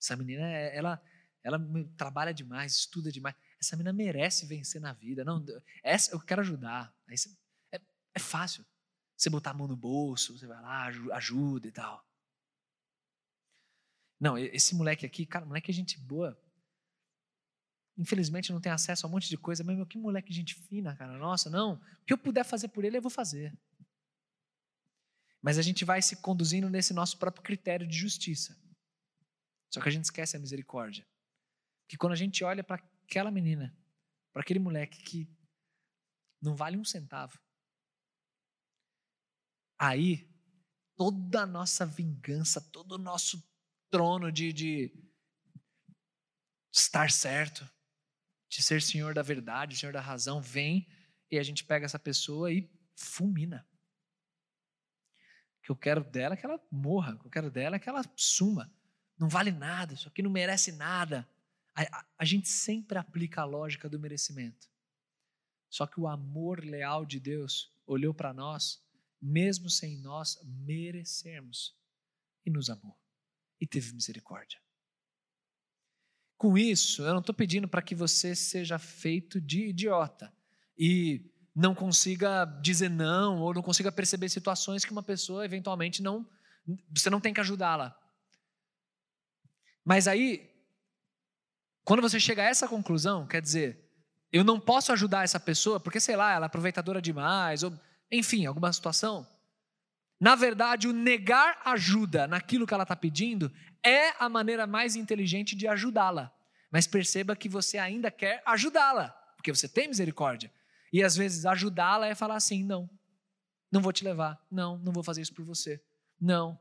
[0.00, 1.02] Essa menina, é, ela,
[1.42, 1.58] ela
[1.96, 3.34] trabalha demais, estuda demais.
[3.60, 5.24] Essa menina merece vencer na vida.
[5.24, 5.44] Não,
[5.82, 6.94] essa eu quero ajudar.
[7.72, 7.80] É,
[8.14, 8.64] é fácil.
[9.16, 12.06] Você botar a mão no bolso, você vai lá, ajuda e tal.
[14.20, 16.38] Não, esse moleque aqui, cara, moleque é gente boa.
[17.96, 20.94] Infelizmente não tem acesso a um monte de coisa, mas meu, que moleque gente fina,
[20.94, 21.16] cara.
[21.16, 21.74] Nossa, não.
[21.74, 23.56] O que eu puder fazer por ele, eu vou fazer.
[25.40, 28.58] Mas a gente vai se conduzindo nesse nosso próprio critério de justiça.
[29.70, 31.06] Só que a gente esquece a misericórdia.
[31.88, 33.74] Que quando a gente olha para aquela menina,
[34.32, 35.28] para aquele moleque que
[36.42, 37.38] não vale um centavo,
[39.78, 40.28] Aí,
[40.96, 43.42] toda a nossa vingança, todo o nosso
[43.90, 44.92] trono de, de
[46.72, 47.68] estar certo,
[48.48, 50.88] de ser senhor da verdade, senhor da razão, vem
[51.30, 53.66] e a gente pega essa pessoa e fulmina.
[55.58, 57.78] O que eu quero dela é que ela morra, o que eu quero dela é
[57.78, 58.72] que ela suma.
[59.18, 61.28] Não vale nada, isso aqui não merece nada.
[61.74, 64.68] A, a, a gente sempre aplica a lógica do merecimento.
[65.68, 68.85] Só que o amor leal de Deus olhou para nós
[69.20, 71.76] mesmo sem nós merecermos,
[72.44, 72.96] e nos amou
[73.60, 74.60] e teve misericórdia.
[76.38, 80.32] Com isso, eu não estou pedindo para que você seja feito de idiota
[80.78, 86.28] e não consiga dizer não ou não consiga perceber situações que uma pessoa eventualmente não,
[86.94, 87.98] você não tem que ajudá-la.
[89.82, 90.50] Mas aí,
[91.82, 93.82] quando você chega a essa conclusão, quer dizer,
[94.30, 97.72] eu não posso ajudar essa pessoa porque, sei lá, ela é aproveitadora demais, ou
[98.10, 99.26] enfim, alguma situação.
[100.18, 103.52] Na verdade, o negar ajuda naquilo que ela está pedindo
[103.84, 106.32] é a maneira mais inteligente de ajudá-la.
[106.70, 110.50] Mas perceba que você ainda quer ajudá-la, porque você tem misericórdia.
[110.92, 112.88] E às vezes ajudá-la é falar assim: não,
[113.70, 115.82] não vou te levar, não, não vou fazer isso por você,
[116.20, 116.58] não.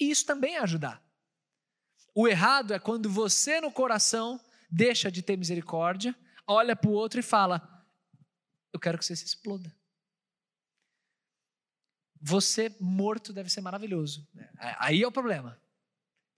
[0.00, 1.02] E isso também é ajudar.
[2.14, 6.14] O errado é quando você no coração deixa de ter misericórdia,
[6.46, 7.86] olha para o outro e fala:
[8.72, 9.77] eu quero que você se exploda.
[12.20, 14.26] Você morto deve ser maravilhoso.
[14.60, 15.60] É, aí é o problema.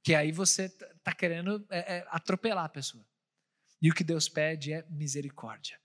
[0.03, 3.05] Que aí você está querendo é, é, atropelar a pessoa.
[3.81, 5.81] E o que Deus pede é misericórdia.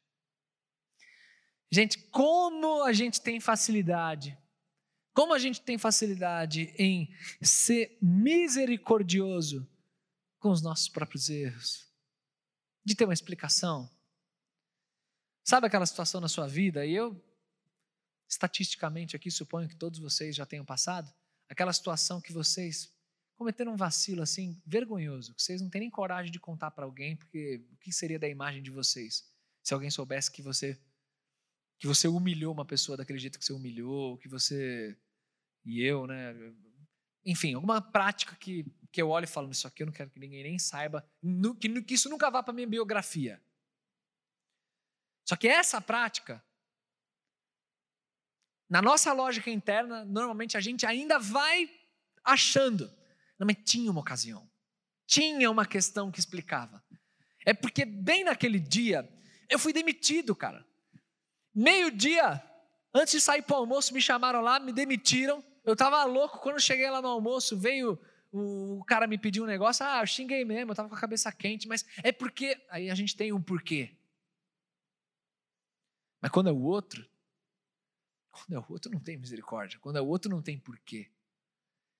[1.71, 4.37] Gente, como a gente tem facilidade,
[5.13, 7.09] como a gente tem facilidade em
[7.41, 9.67] ser misericordioso
[10.39, 11.89] com os nossos próprios erros,
[12.83, 13.89] de ter uma explicação.
[15.43, 16.85] Sabe aquela situação na sua vida?
[16.85, 17.19] E eu
[18.27, 21.13] estatisticamente aqui, suponho que todos vocês já tenham passado,
[21.47, 22.93] aquela situação que vocês
[23.35, 27.15] cometeram um vacilo assim vergonhoso, que vocês não têm nem coragem de contar para alguém,
[27.15, 29.29] porque o que seria da imagem de vocês
[29.65, 30.79] se alguém soubesse que você
[31.77, 34.97] que você humilhou uma pessoa daquele jeito que você humilhou, que você
[35.65, 36.33] e eu, né?
[37.25, 40.19] Enfim, alguma prática que, que eu olho e falo, isso aqui eu não quero que
[40.19, 41.05] ninguém nem saiba,
[41.59, 43.41] que, que isso nunca vá para minha biografia.
[45.27, 46.41] Só que essa prática
[48.69, 51.69] na nossa lógica interna, normalmente a gente ainda vai
[52.23, 52.91] achando.
[53.37, 54.49] Não, mas tinha uma ocasião.
[55.05, 56.83] Tinha uma questão que explicava.
[57.45, 59.07] É porque bem naquele dia,
[59.49, 60.65] eu fui demitido, cara.
[61.53, 62.41] Meio-dia,
[62.93, 65.43] antes de sair para o almoço, me chamaram lá, me demitiram.
[65.63, 67.99] Eu estava louco, quando cheguei lá no almoço, veio
[68.37, 71.31] o cara me pediu um negócio, ah, eu xinguei mesmo, eu estava com a cabeça
[71.31, 73.95] quente, mas é porque, aí a gente tem um porquê.
[76.21, 77.07] Mas quando é o outro,
[78.35, 79.79] quando é o outro, não tem misericórdia.
[79.79, 81.09] Quando é o outro, não tem porquê.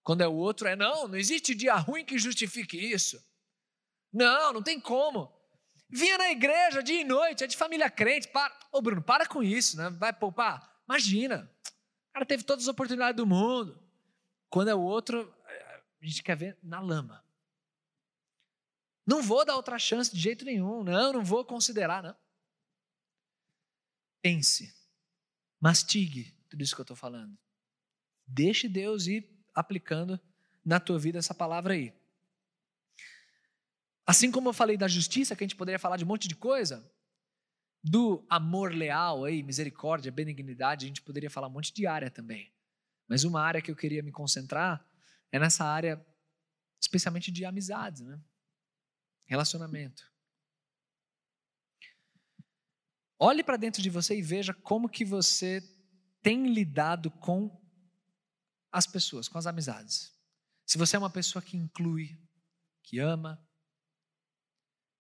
[0.04, 3.24] Quando é o outro, é não, não existe dia ruim que justifique isso.
[4.12, 5.34] Não, não tem como.
[5.90, 8.28] Vinha na igreja dia e noite, é de família crente.
[8.28, 8.54] Para.
[8.72, 9.90] Ô, Bruno, para com isso, né?
[9.92, 10.82] Vai poupar?
[10.88, 11.50] Imagina.
[12.10, 13.82] O cara teve todas as oportunidades do mundo.
[14.50, 15.34] Quando é o outro,
[16.02, 17.24] a gente quer ver na lama.
[19.08, 20.84] Não vou dar outra chance de jeito nenhum.
[20.84, 22.16] Não, não vou considerar, não.
[24.22, 24.85] Pense
[25.66, 27.36] mastigue tudo isso que eu estou falando.
[28.28, 30.20] Deixe Deus ir aplicando
[30.64, 31.92] na tua vida essa palavra aí.
[34.06, 36.36] Assim como eu falei da justiça, que a gente poderia falar de um monte de
[36.36, 36.88] coisa,
[37.84, 42.54] do amor leal aí, misericórdia, benignidade, a gente poderia falar um monte de área também.
[43.08, 44.88] Mas uma área que eu queria me concentrar
[45.32, 46.06] é nessa área
[46.80, 48.22] especialmente de amizades, né?
[49.26, 50.04] Relacionamento.
[53.18, 55.64] Olhe para dentro de você e veja como que você
[56.22, 57.62] tem lidado com
[58.72, 60.14] as pessoas, com as amizades.
[60.66, 62.18] Se você é uma pessoa que inclui,
[62.84, 63.40] que ama,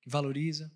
[0.02, 0.72] que valoriza,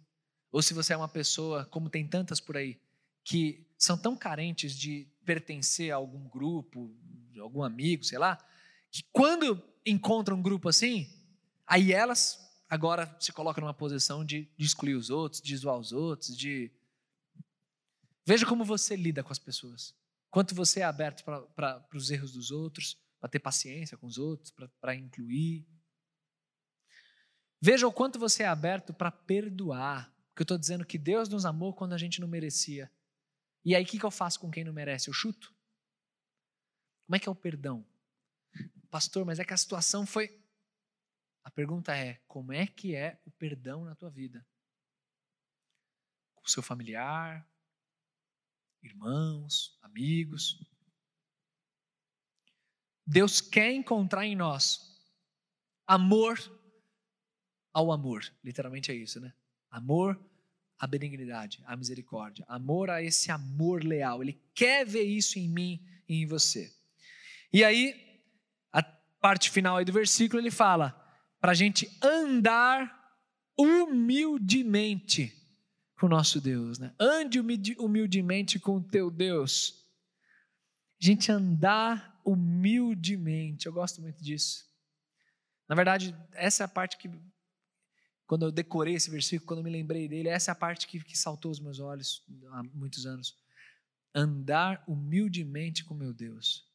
[0.52, 2.82] ou se você é uma pessoa, como tem tantas por aí,
[3.24, 6.94] que são tão carentes de pertencer a algum grupo,
[7.40, 8.38] algum amigo, sei lá,
[8.92, 11.08] que quando encontram um grupo assim,
[11.66, 15.92] aí elas agora se colocam numa posição de, de excluir os outros, de zoar os
[15.92, 16.72] outros, de.
[18.30, 19.96] Veja como você lida com as pessoas.
[20.30, 24.54] Quanto você é aberto para os erros dos outros, para ter paciência com os outros,
[24.80, 25.68] para incluir.
[27.60, 30.14] Veja o quanto você é aberto para perdoar.
[30.28, 32.92] Porque eu estou dizendo que Deus nos amou quando a gente não merecia.
[33.66, 35.10] E aí, o que, que eu faço com quem não merece?
[35.10, 35.52] Eu chuto?
[37.08, 37.84] Como é que é o perdão?
[38.92, 40.40] Pastor, mas é que a situação foi.
[41.44, 44.46] A pergunta é: como é que é o perdão na tua vida?
[46.36, 47.50] Com seu familiar,
[48.84, 50.60] irmãos, amigos.
[53.06, 54.80] Deus quer encontrar em nós
[55.88, 56.40] amor
[57.74, 58.24] ao amor.
[58.44, 59.34] Literalmente é isso, né?
[59.70, 60.20] Amor
[60.78, 62.46] à benignidade, à misericórdia.
[62.48, 64.22] Amor a esse amor leal.
[64.22, 66.72] Ele quer ver isso em mim e em você.
[67.52, 68.10] E aí,
[69.20, 70.96] parte final aí do versículo, ele fala
[71.40, 72.98] para a gente andar
[73.58, 75.39] humildemente
[76.00, 76.80] com o nosso Deus.
[76.80, 76.94] Né?
[77.00, 79.86] Ande humildemente com o teu Deus.
[80.98, 83.68] Gente andar humildemente.
[83.68, 84.66] Eu gosto muito disso.
[85.68, 87.10] Na verdade, essa é a parte que,
[88.26, 91.04] quando eu decorei esse versículo, quando eu me lembrei dele, essa é a parte que,
[91.04, 93.38] que saltou os meus olhos há muitos anos.
[94.16, 96.68] Andar humildemente com meu Deus.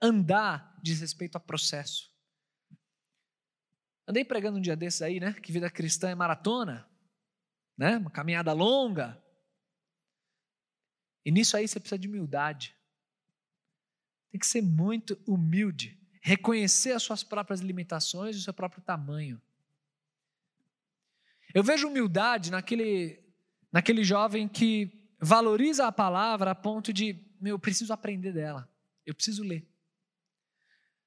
[0.00, 2.10] Andar diz respeito a processo.
[4.06, 5.32] Andei pregando um dia desses aí, né?
[5.32, 6.86] Que vida cristã é maratona,
[7.82, 7.96] né?
[7.96, 9.20] Uma caminhada longa.
[11.24, 12.76] E nisso aí você precisa de humildade.
[14.30, 19.42] Tem que ser muito humilde, reconhecer as suas próprias limitações e o seu próprio tamanho.
[21.52, 23.20] Eu vejo humildade naquele,
[23.72, 28.72] naquele jovem que valoriza a palavra a ponto de, meu, eu preciso aprender dela,
[29.04, 29.68] eu preciso ler.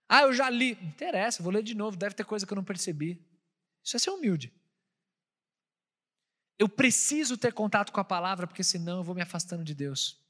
[0.09, 0.71] Ah, eu já li.
[0.81, 3.25] Interessa, vou ler de novo, deve ter coisa que eu não percebi.
[3.81, 4.53] Isso é ser humilde.
[6.57, 10.23] Eu preciso ter contato com a palavra, porque senão eu vou me afastando de Deus.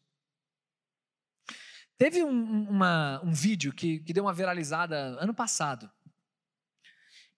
[1.98, 5.90] Teve um, uma, um vídeo que, que deu uma viralizada ano passado,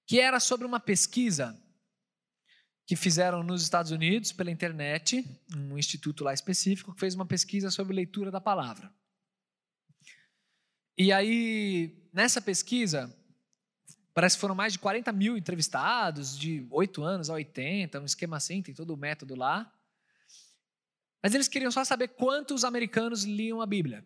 [0.05, 1.61] que era sobre uma pesquisa
[2.87, 5.23] que fizeram nos Estados Unidos pela internet,
[5.53, 8.89] um instituto lá específico, que fez uma pesquisa sobre leitura da palavra.
[10.97, 13.13] E aí, nessa pesquisa,
[14.17, 18.35] parece que foram mais de 40 mil entrevistados, de 8 anos a 80, um esquema
[18.35, 19.71] assim, tem todo o método lá.
[21.21, 24.03] Mas eles queriam só saber quantos americanos liam a Bíblia.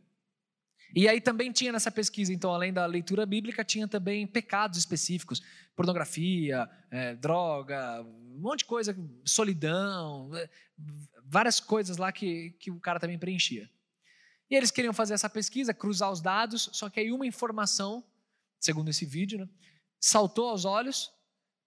[0.93, 5.41] E aí também tinha nessa pesquisa, então, além da leitura bíblica, tinha também pecados específicos,
[5.77, 8.93] pornografia, é, droga, um monte de coisa,
[9.23, 10.49] solidão, é,
[11.23, 13.69] várias coisas lá que, que o cara também preenchia.
[14.49, 18.03] E eles queriam fazer essa pesquisa, cruzar os dados, só que aí uma informação,
[18.59, 19.47] segundo esse vídeo, né,
[20.01, 21.13] saltou aos olhos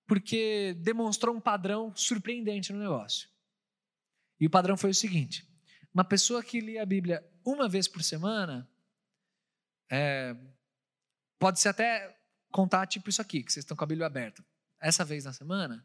[0.07, 3.29] porque demonstrou um padrão surpreendente no negócio.
[4.39, 5.49] E o padrão foi o seguinte:
[5.95, 8.69] uma pessoa que lia a Bíblia uma vez por semana,
[9.89, 10.37] é,
[11.39, 12.19] pode ser até
[12.51, 14.45] contar tipo isso aqui, que vocês estão com a Bíblia aberta.
[14.81, 15.85] Essa vez na semana,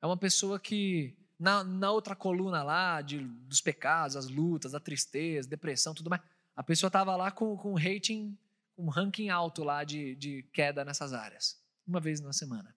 [0.00, 4.80] é uma pessoa que na, na outra coluna lá, de, dos pecados, as lutas, a
[4.80, 6.22] tristeza, depressão, tudo mais,
[6.54, 8.36] a pessoa estava lá com, com rating,
[8.76, 11.60] um ranking alto lá de, de queda nessas áreas.
[11.86, 12.74] Uma vez na semana.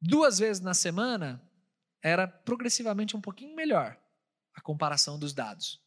[0.00, 1.42] Duas vezes na semana,
[2.02, 3.98] era progressivamente um pouquinho melhor
[4.54, 5.80] a comparação dos dados.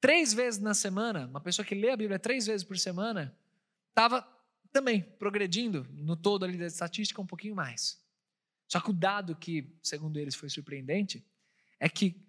[0.00, 3.36] Três vezes na semana, uma pessoa que lê a Bíblia três vezes por semana,
[3.90, 4.26] estava
[4.72, 8.02] também progredindo no todo ali da estatística um pouquinho mais.
[8.66, 11.24] Só que o dado que, segundo eles, foi surpreendente
[11.78, 12.22] é que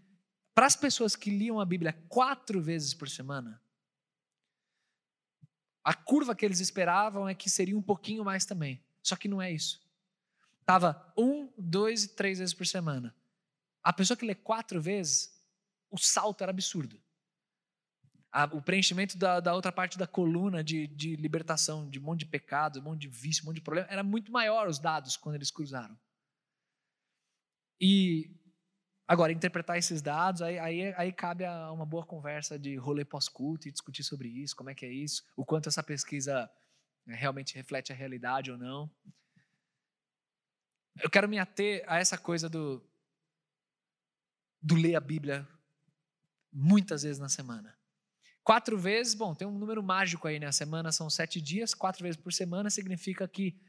[0.54, 3.62] para as pessoas que liam a Bíblia quatro vezes por semana,
[5.86, 8.84] a curva que eles esperavam é que seria um pouquinho mais também.
[9.04, 9.80] Só que não é isso.
[10.60, 13.16] Estava um, dois e três vezes por semana.
[13.84, 15.40] A pessoa que lê quatro vezes,
[15.92, 17.00] o salto era absurdo.
[18.32, 22.20] a, o preenchimento da, da, outra parte da coluna de, de libertação, de um monte
[22.20, 25.16] de pecado, um monte de vício, um monte de problema, era muito maior os dados
[25.16, 25.98] quando eles cruzaram.
[27.80, 28.36] E
[29.08, 33.68] agora, interpretar esses dados, aí, aí, aí cabe a uma boa conversa de rolê pós-culto
[33.68, 36.50] e discutir sobre isso, como é que é isso, o quanto essa pesquisa
[37.06, 38.90] né, realmente reflete a realidade ou não.
[41.02, 42.82] Eu quero me ater a essa coisa do,
[44.62, 45.48] do ler a Bíblia
[46.52, 47.78] muitas vezes na semana.
[48.44, 50.46] Quatro vezes, bom, tem um número mágico aí, né?
[50.46, 53.60] A semana são sete dias, quatro vezes por semana significa que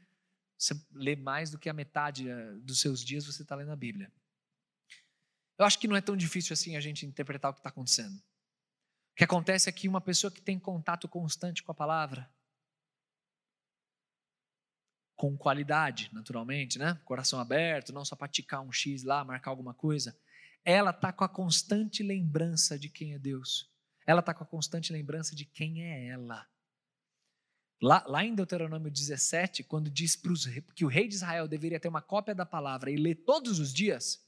[0.57, 3.75] você lê mais do que a metade eh, dos seus dias você está lendo a
[3.75, 4.11] Bíblia.
[5.57, 8.15] Eu acho que não é tão difícil assim a gente interpretar o que está acontecendo.
[8.15, 12.29] O que acontece é que uma pessoa que tem contato constante com a palavra,
[15.15, 16.93] com qualidade, naturalmente, né?
[17.03, 20.15] Coração aberto, não só para ticar um X lá, marcar alguma coisa.
[20.63, 23.71] Ela está com a constante lembrança de quem é Deus.
[24.05, 26.47] Ela está com a constante lembrança de quem é ela.
[27.81, 30.45] Lá, lá em Deuteronômio 17, quando diz pros,
[30.75, 33.73] que o rei de Israel deveria ter uma cópia da palavra e ler todos os
[33.73, 34.26] dias,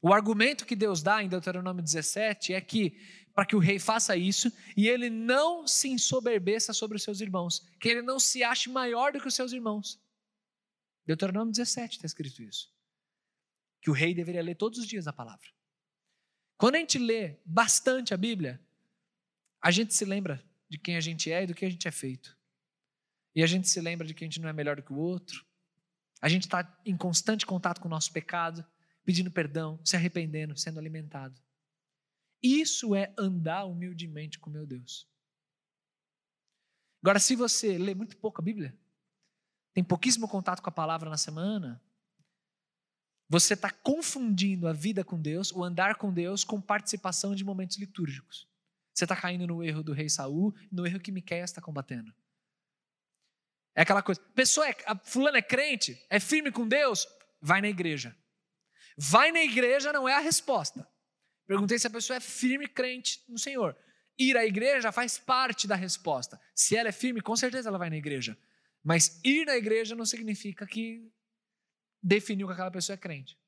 [0.00, 2.96] o argumento que Deus dá em Deuteronômio 17 é que
[3.34, 7.64] para que o rei faça isso e ele não se ensoberbeça sobre os seus irmãos,
[7.80, 10.00] que ele não se ache maior do que os seus irmãos.
[11.06, 12.72] Deuteronômio 17 está escrito isso.
[13.80, 15.48] Que o rei deveria ler todos os dias a palavra.
[16.56, 18.60] Quando a gente lê bastante a Bíblia,
[19.62, 21.92] a gente se lembra de quem a gente é e do que a gente é
[21.92, 22.36] feito.
[23.34, 24.98] E a gente se lembra de que a gente não é melhor do que o
[24.98, 25.46] outro.
[26.20, 28.66] A gente está em constante contato com o nosso pecado,
[29.08, 31.40] pedindo perdão, se arrependendo, sendo alimentado.
[32.42, 35.08] Isso é andar humildemente com meu Deus.
[37.02, 38.78] Agora, se você lê muito pouco a Bíblia,
[39.72, 41.82] tem pouquíssimo contato com a palavra na semana,
[43.30, 47.78] você está confundindo a vida com Deus, o andar com Deus, com participação de momentos
[47.78, 48.46] litúrgicos.
[48.92, 52.12] Você está caindo no erro do rei Saul, no erro que Miqueias está combatendo.
[53.74, 57.06] É aquela coisa, pessoa é, fulano é crente, é firme com Deus,
[57.40, 58.14] vai na igreja.
[59.00, 60.84] Vai na igreja não é a resposta.
[61.46, 63.76] Perguntei se a pessoa é firme crente no Senhor.
[64.18, 66.40] Ir à igreja faz parte da resposta.
[66.52, 68.36] Se ela é firme, com certeza ela vai na igreja.
[68.82, 71.08] Mas ir na igreja não significa que
[72.02, 73.38] definiu que aquela pessoa é crente.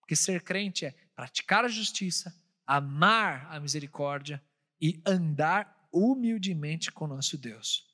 [0.00, 2.34] Porque ser crente é praticar a justiça,
[2.66, 4.42] amar a misericórdia
[4.80, 7.86] e andar humildemente com nosso Deus.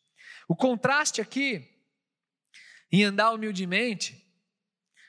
[0.46, 1.68] O contraste aqui,
[2.92, 4.25] em andar humildemente,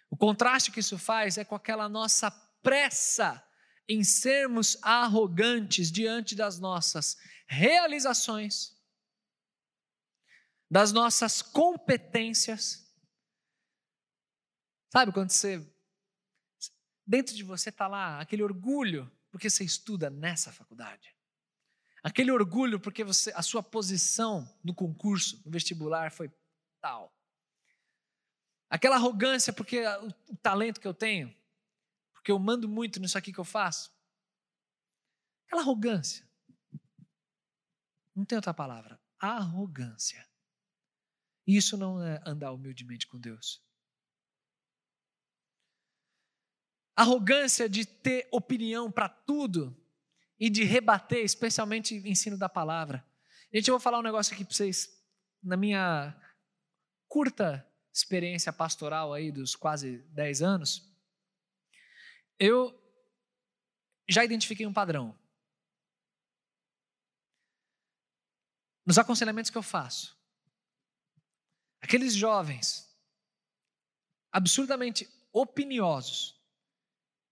[0.10, 2.32] o contraste que isso faz é com aquela nossa
[2.62, 3.44] pressa
[3.88, 8.78] em sermos arrogantes diante das nossas realizações,
[10.70, 12.86] das nossas competências.
[14.92, 15.66] Sabe quando você.
[17.06, 21.16] Dentro de você está lá aquele orgulho porque você estuda nessa faculdade.
[22.04, 26.32] Aquele orgulho porque você, a sua posição no concurso, no vestibular foi
[26.82, 27.14] tal.
[28.70, 31.34] Aquela arrogância porque o, o talento que eu tenho,
[32.14, 33.92] porque eu mando muito nisso aqui que eu faço.
[35.46, 36.28] Aquela arrogância.
[38.16, 39.00] Não tem outra palavra.
[39.20, 40.28] Arrogância.
[41.46, 43.66] Isso não é andar humildemente com Deus.
[46.98, 49.80] arrogância de ter opinião para tudo
[50.40, 53.06] e de rebater, especialmente ensino da palavra.
[53.54, 55.00] Gente, eu vou falar um negócio aqui para vocês,
[55.44, 56.20] na minha
[57.08, 57.67] curta
[57.98, 60.88] experiência pastoral aí dos quase 10 anos,
[62.40, 62.74] eu
[64.08, 65.18] já identifiquei um padrão.
[68.86, 70.18] Nos aconselhamentos que eu faço,
[71.82, 72.88] aqueles jovens
[74.32, 76.40] absurdamente opiniosos,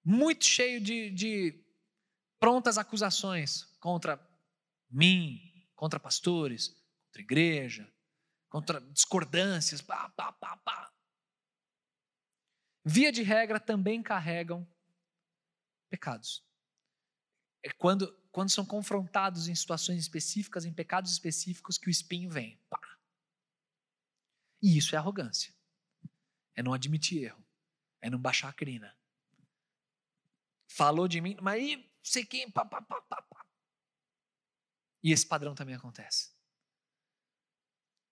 [0.04, 1.64] muito cheio de, de
[2.40, 4.20] prontas acusações contra
[4.90, 5.40] mim,
[5.76, 6.70] contra pastores,
[7.06, 7.95] contra igreja,
[8.56, 10.94] contra discordâncias, pá, pá, pá, pá.
[12.86, 14.66] Via de regra também carregam
[15.90, 16.42] pecados.
[17.62, 22.58] É quando, quando são confrontados em situações específicas, em pecados específicos, que o espinho vem.
[22.70, 22.80] Pá.
[24.62, 25.54] E isso é arrogância.
[26.56, 27.46] É não admitir erro.
[28.00, 28.96] É não baixar a crina
[30.76, 33.46] falou de mim, mas aí, sei quem, pá, pá, pá, pá, pá.
[35.02, 36.35] E esse padrão também acontece.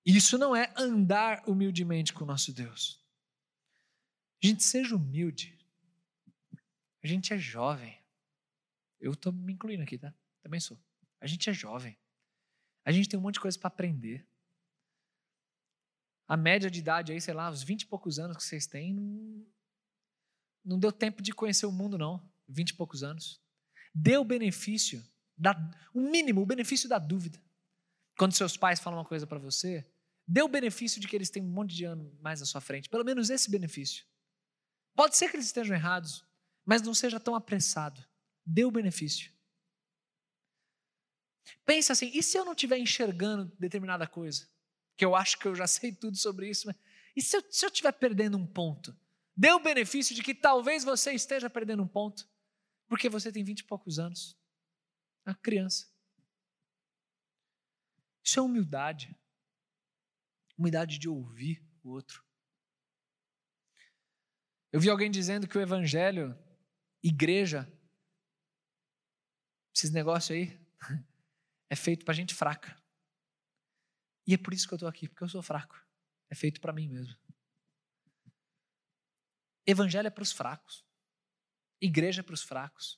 [0.05, 3.01] Isso não é andar humildemente com o nosso Deus.
[4.41, 5.57] Gente, seja humilde.
[7.01, 7.97] A gente é jovem.
[8.99, 10.13] Eu estou me incluindo aqui, tá?
[10.41, 10.77] Também sou.
[11.21, 11.97] A gente é jovem.
[12.83, 14.27] A gente tem um monte de coisa para aprender.
[16.27, 18.93] A média de idade aí, sei lá, os 20 e poucos anos que vocês têm,
[20.63, 22.29] não, deu tempo de conhecer o mundo, não.
[22.47, 23.41] 20 e poucos anos.
[23.93, 25.03] Dê o benefício
[25.37, 25.55] Dá
[25.93, 27.41] o mínimo, o benefício da dúvida.
[28.17, 29.85] Quando seus pais falam uma coisa para você,
[30.27, 32.89] dê o benefício de que eles têm um monte de ano mais à sua frente.
[32.89, 34.05] Pelo menos esse benefício.
[34.95, 36.25] Pode ser que eles estejam errados,
[36.65, 38.03] mas não seja tão apressado.
[38.45, 39.31] Dê o benefício.
[41.65, 44.47] Pensa assim, e se eu não estiver enxergando determinada coisa?
[44.95, 46.75] Que eu acho que eu já sei tudo sobre isso, mas
[47.15, 48.95] e se eu, estiver perdendo um ponto?
[49.35, 52.27] Dê o benefício de que talvez você esteja perdendo um ponto,
[52.87, 54.37] porque você tem vinte e poucos anos.
[55.25, 55.87] Uma criança.
[58.23, 59.15] Isso é humildade.
[60.63, 62.23] Humildade de ouvir o outro.
[64.71, 66.39] Eu vi alguém dizendo que o evangelho,
[67.03, 67.69] igreja,
[69.75, 70.57] esses negócios aí,
[71.69, 72.81] é feito para gente fraca.
[74.25, 75.77] E é por isso que eu estou aqui, porque eu sou fraco.
[76.29, 77.13] É feito para mim mesmo.
[79.67, 80.85] Evangelho é para os fracos.
[81.81, 82.97] Igreja é para os fracos.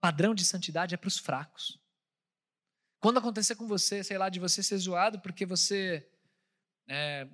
[0.00, 1.80] Padrão de santidade é para os fracos.
[2.98, 6.10] Quando acontecer com você, sei lá, de você ser zoado porque você
[6.88, 7.28] é,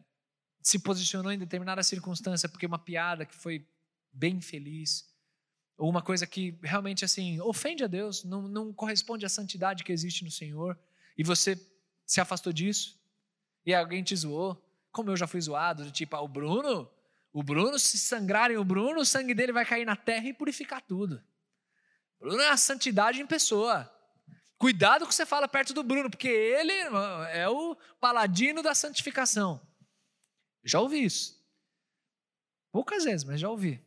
[0.62, 3.66] se posicionou em determinada circunstância, porque uma piada que foi
[4.12, 5.08] bem feliz,
[5.76, 9.92] ou uma coisa que realmente assim ofende a Deus, não, não corresponde à santidade que
[9.92, 10.78] existe no Senhor,
[11.16, 11.58] e você
[12.04, 13.00] se afastou disso,
[13.64, 16.90] e alguém te zoou, como eu já fui zoado, do tipo, ah, o Bruno,
[17.32, 20.82] o Bruno, se sangrarem o Bruno, o sangue dele vai cair na terra e purificar
[20.82, 21.22] tudo.
[22.18, 23.90] Bruno é a santidade em pessoa.
[24.60, 26.70] Cuidado que você fala perto do Bruno, porque ele
[27.32, 29.66] é o paladino da santificação.
[30.62, 31.42] Já ouvi isso.
[32.70, 33.82] Poucas vezes, mas já ouvi.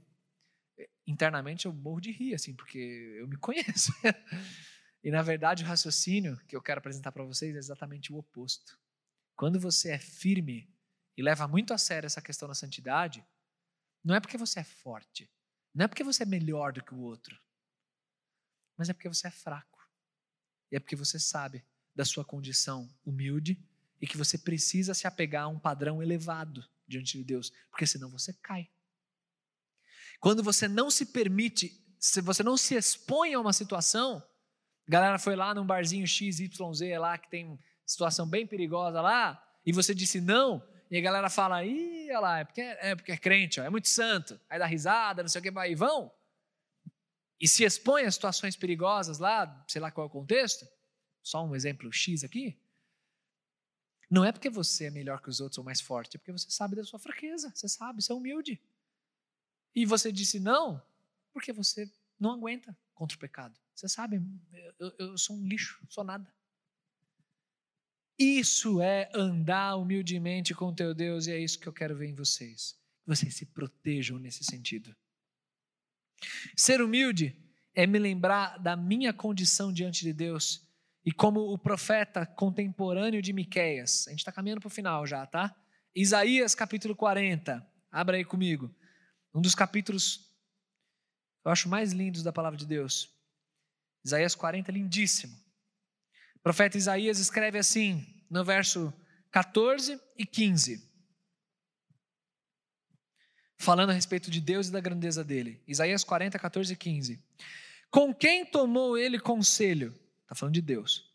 [1.06, 2.80] Internamente eu morro de rir, assim, porque
[3.20, 3.92] eu me conheço.
[5.04, 8.76] e na verdade o raciocínio que eu quero apresentar para vocês é exatamente o oposto.
[9.36, 10.68] Quando você é firme
[11.16, 13.24] e leva muito a sério essa questão da santidade,
[14.04, 15.32] não é porque você é forte,
[15.72, 17.40] não é porque você é melhor do que o outro,
[18.76, 19.73] mas é porque você é fraco.
[20.74, 21.64] E é porque você sabe
[21.96, 23.64] da sua condição humilde
[24.02, 28.10] e que você precisa se apegar a um padrão elevado diante de Deus, porque senão
[28.10, 28.68] você cai.
[30.20, 34.18] Quando você não se permite, se você não se expõe a uma situação,
[34.88, 36.50] a galera foi lá num barzinho XYZ
[37.00, 41.64] lá que tem situação bem perigosa lá, e você disse não, e a galera fala,
[41.64, 44.40] ih, olha lá, é porque é, porque é crente, ó, é muito santo.
[44.50, 46.12] Aí dá risada, não sei o que, vai e vão.
[47.44, 50.66] E se expõe a situações perigosas lá, sei lá qual é o contexto,
[51.22, 52.58] só um exemplo X aqui.
[54.10, 56.50] Não é porque você é melhor que os outros ou mais forte, é porque você
[56.50, 58.62] sabe da sua fraqueza, você sabe, você é humilde.
[59.76, 60.82] E você disse não,
[61.34, 63.60] porque você não aguenta contra o pecado.
[63.76, 64.22] Você sabe,
[64.80, 66.34] eu, eu sou um lixo, sou nada.
[68.18, 72.16] Isso é andar humildemente com teu Deus e é isso que eu quero ver em
[72.16, 72.80] vocês.
[73.02, 74.96] Que vocês se protejam nesse sentido.
[76.56, 77.36] Ser humilde
[77.76, 80.68] é me lembrar da minha condição diante de Deus
[81.06, 84.08] e como o profeta contemporâneo de Miqueias.
[84.08, 85.56] A gente está caminhando para o final já, tá?
[85.96, 87.66] Isaías capítulo 40.
[87.92, 88.74] Abra aí comigo.
[89.34, 90.34] Um dos capítulos
[91.46, 93.12] eu acho mais lindos da palavra de Deus.
[94.06, 95.36] Isaías 40 lindíssimo.
[96.36, 98.94] O profeta Isaías escreve assim, no verso
[99.32, 100.93] 14 e 15.
[103.64, 105.64] Falando a respeito de Deus e da grandeza dele.
[105.66, 107.24] Isaías 40, 14 e 15.
[107.90, 109.98] Com quem tomou ele conselho?
[110.24, 111.10] Está falando de Deus.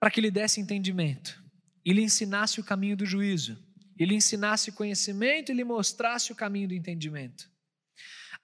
[0.00, 1.40] Para que lhe desse entendimento
[1.84, 3.64] e lhe ensinasse o caminho do juízo,
[3.96, 7.48] e lhe ensinasse conhecimento e lhe mostrasse o caminho do entendimento.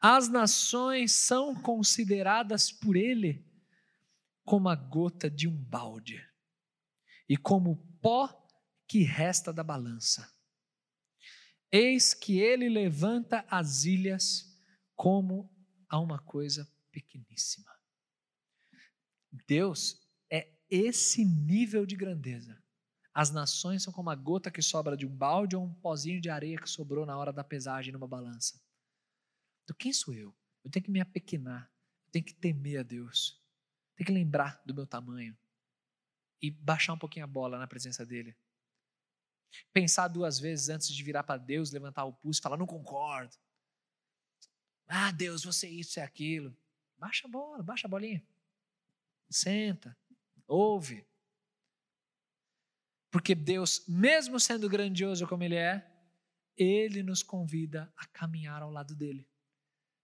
[0.00, 3.44] As nações são consideradas por ele
[4.44, 6.24] como a gota de um balde
[7.28, 8.28] e como o pó
[8.86, 10.33] que resta da balança.
[11.76, 14.56] Eis que ele levanta as ilhas
[14.94, 15.52] como
[15.88, 17.68] a uma coisa pequeníssima.
[19.48, 20.00] Deus
[20.30, 22.62] é esse nível de grandeza.
[23.12, 26.30] As nações são como a gota que sobra de um balde ou um pozinho de
[26.30, 28.62] areia que sobrou na hora da pesagem numa balança.
[29.64, 30.32] Então, quem sou eu?
[30.62, 31.68] Eu tenho que me apequenar,
[32.06, 33.42] eu tenho que temer a Deus.
[33.96, 35.36] Tem que lembrar do meu tamanho
[36.40, 38.36] e baixar um pouquinho a bola na presença dele.
[39.72, 43.34] Pensar duas vezes antes de virar para Deus, levantar o pulso e falar: não concordo.
[44.86, 46.56] Ah, Deus, você isso e aquilo.
[46.98, 48.22] Baixa a bola, baixa a bolinha.
[49.28, 49.96] Senta,
[50.46, 51.06] ouve.
[53.10, 55.86] Porque Deus, mesmo sendo grandioso como Ele é,
[56.56, 59.28] Ele nos convida a caminhar ao lado dele.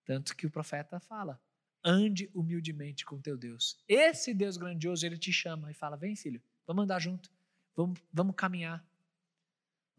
[0.04, 1.40] Tanto que o profeta fala:
[1.84, 3.82] Ande humildemente com teu Deus.
[3.88, 7.30] Esse Deus grandioso, ele te chama e fala: Vem, filho, vamos andar junto,
[7.74, 8.84] vamos, vamos caminhar,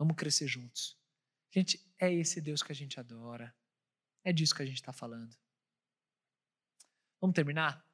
[0.02, 0.97] vamos crescer juntos.
[1.52, 3.56] Gente, é esse Deus que a gente adora.
[4.24, 5.36] É disso que a gente está falando.
[7.20, 7.86] Vamos terminar?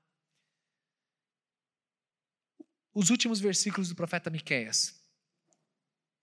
[2.98, 5.00] os últimos versículos do profeta Miqueias.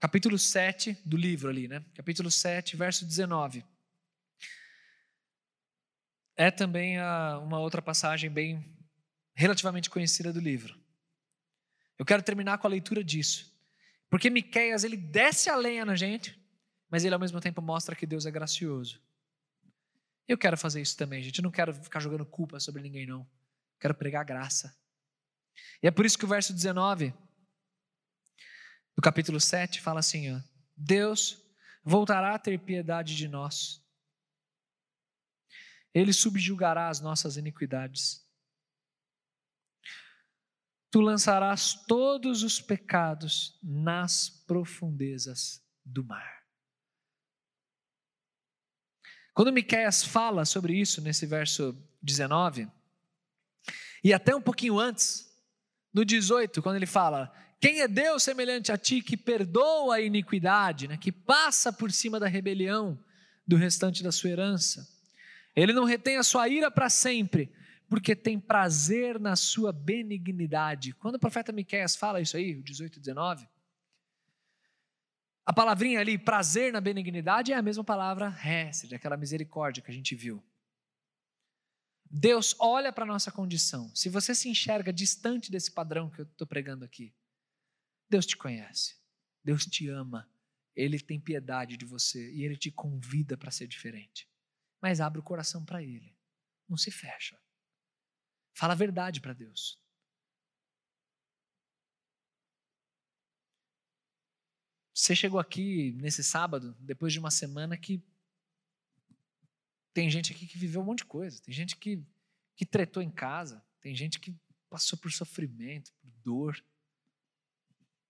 [0.01, 1.85] Capítulo 7 do livro ali, né?
[1.95, 3.65] Capítulo 7, verso 19.
[6.37, 8.77] É também a, uma outra passagem bem
[9.37, 10.77] relativamente conhecida do livro.
[11.97, 13.54] Eu quero terminar com a leitura disso.
[14.15, 16.41] Porque Miqueias, ele desce a lenha na gente,
[16.89, 19.03] mas ele ao mesmo tempo mostra que Deus é gracioso.
[20.29, 21.39] Eu quero fazer isso também, gente.
[21.39, 23.29] Eu não quero ficar jogando culpa sobre ninguém, não.
[23.81, 24.73] Quero pregar graça.
[25.83, 27.13] E é por isso que o verso 19
[28.95, 30.41] do capítulo 7 fala assim: ó,
[30.77, 31.45] Deus
[31.83, 33.85] voltará a ter piedade de nós.
[35.93, 38.24] Ele subjugará as nossas iniquidades.
[40.95, 46.45] Tu lançarás todos os pecados nas profundezas do mar.
[49.35, 52.69] Quando Miqueias fala sobre isso nesse verso 19,
[54.05, 55.37] e até um pouquinho antes,
[55.93, 60.87] no 18, quando ele fala: Quem é Deus semelhante a ti que perdoa a iniquidade,
[60.87, 62.97] né, que passa por cima da rebelião
[63.45, 64.89] do restante da sua herança?
[65.57, 67.53] Ele não retém a sua ira para sempre,
[67.95, 70.93] porque tem prazer na sua benignidade.
[70.95, 73.49] Quando o profeta Miqueias fala isso aí, o 18 e 19,
[75.47, 79.95] a palavrinha ali, prazer na benignidade, é a mesma palavra hesed, aquela misericórdia que a
[79.95, 80.45] gente viu.
[82.11, 83.95] Deus olha para a nossa condição.
[83.95, 87.15] Se você se enxerga distante desse padrão que eu estou pregando aqui,
[88.11, 88.97] Deus te conhece,
[89.45, 90.29] Deus te ama,
[90.75, 94.29] Ele tem piedade de você e Ele te convida para ser diferente.
[94.83, 96.13] Mas abre o coração para Ele,
[96.69, 97.39] não se fecha.
[98.55, 99.79] Fala a verdade para Deus.
[104.95, 108.01] Você chegou aqui nesse sábado, depois de uma semana que
[109.93, 112.05] tem gente aqui que viveu um monte de coisa, tem gente que,
[112.57, 114.37] que tretou em casa, tem gente que
[114.71, 116.65] passou por sofrimento, por dor.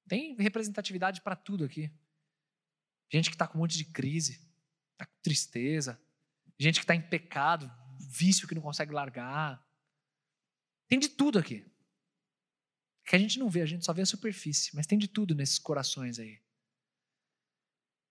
[0.06, 1.90] Tem representatividade para tudo aqui.
[3.10, 4.40] Gente que está com um monte de crise,
[4.92, 6.00] está com tristeza,
[6.58, 9.62] gente que está em pecado, vício que não consegue largar.
[10.88, 11.64] Tem de tudo aqui.
[13.04, 15.34] Que a gente não vê, a gente só vê a superfície, mas tem de tudo
[15.34, 16.40] nesses corações aí.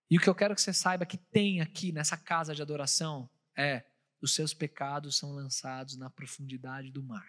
[0.09, 3.29] E o que eu quero que você saiba que tem aqui nessa casa de adoração
[3.55, 3.83] é:
[4.21, 7.27] os seus pecados são lançados na profundidade do mar,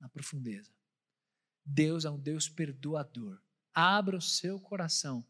[0.00, 0.72] na profundeza.
[1.64, 3.40] Deus é um Deus perdoador.
[3.74, 5.26] Abra o seu coração,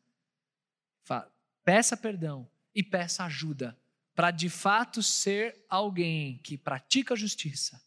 [1.65, 3.77] peça perdão e peça ajuda
[4.15, 7.83] para de fato ser alguém que pratica justiça,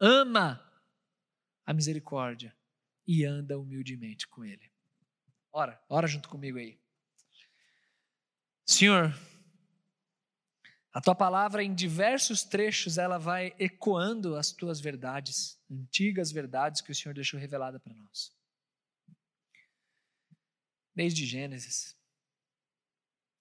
[0.00, 0.67] ama
[1.68, 2.56] a misericórdia
[3.06, 4.72] e anda humildemente com Ele.
[5.52, 6.80] Ora, ora junto comigo aí.
[8.64, 9.14] Senhor,
[10.90, 16.90] a tua palavra em diversos trechos ela vai ecoando as tuas verdades, antigas verdades que
[16.90, 18.34] o Senhor deixou revelada para nós.
[20.94, 21.94] Desde Gênesis.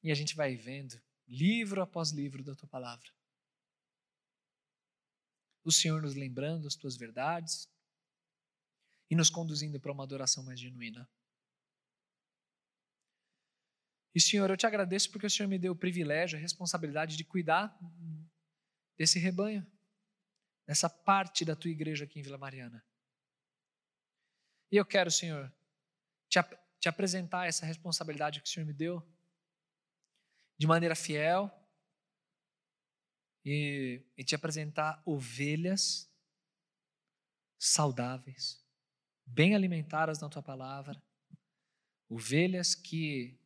[0.03, 3.09] E a gente vai vendo livro após livro da tua palavra.
[5.63, 7.69] O Senhor nos lembrando as tuas verdades
[9.09, 11.09] e nos conduzindo para uma adoração mais genuína.
[14.13, 17.23] E, Senhor, eu te agradeço porque o Senhor me deu o privilégio, a responsabilidade de
[17.23, 17.77] cuidar
[18.97, 19.65] desse rebanho,
[20.65, 22.83] dessa parte da tua igreja aqui em Vila Mariana.
[24.71, 25.53] E eu quero, Senhor,
[26.27, 29.01] te, ap te apresentar essa responsabilidade que o Senhor me deu
[30.57, 31.51] de maneira fiel
[33.45, 36.11] e, e te apresentar ovelhas
[37.59, 38.66] saudáveis,
[39.27, 40.99] bem alimentadas na tua palavra,
[42.09, 43.37] ovelhas que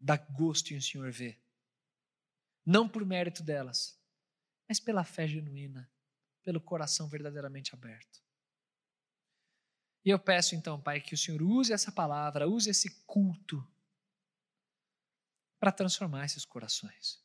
[0.00, 1.42] dá gosto em o Senhor ver.
[2.64, 4.00] Não por mérito delas,
[4.68, 5.90] mas pela fé genuína,
[6.42, 8.24] pelo coração verdadeiramente aberto.
[10.04, 13.66] E eu peço então, Pai, que o Senhor use essa palavra, use esse culto
[15.58, 17.20] para transformar esses corações.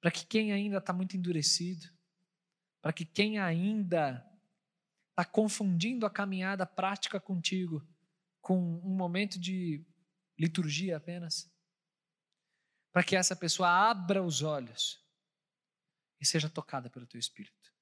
[0.00, 1.95] Para que quem ainda está muito endurecido,
[2.86, 4.24] para que quem ainda
[5.10, 7.84] está confundindo a caminhada prática contigo
[8.40, 9.84] com um momento de
[10.38, 11.52] liturgia apenas,
[12.92, 15.04] para que essa pessoa abra os olhos
[16.20, 17.74] e seja tocada pelo teu Espírito.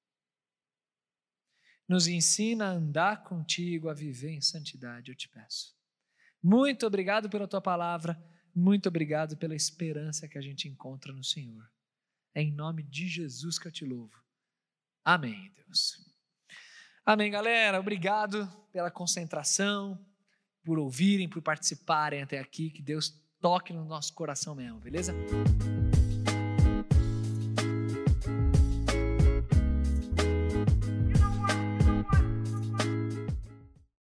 [1.86, 5.76] Nos ensina a andar contigo, a viver em santidade, eu te peço.
[6.42, 8.18] Muito obrigado pela tua palavra,
[8.55, 11.70] muito obrigado pela esperança que a gente encontra no Senhor.
[12.34, 14.24] É em nome de Jesus que eu te louvo.
[15.05, 15.98] Amém, Deus.
[17.05, 17.78] Amém, galera.
[17.78, 20.02] Obrigado pela concentração
[20.64, 22.70] por ouvirem, por participarem até aqui.
[22.70, 25.12] Que Deus toque no nosso coração mesmo, beleza?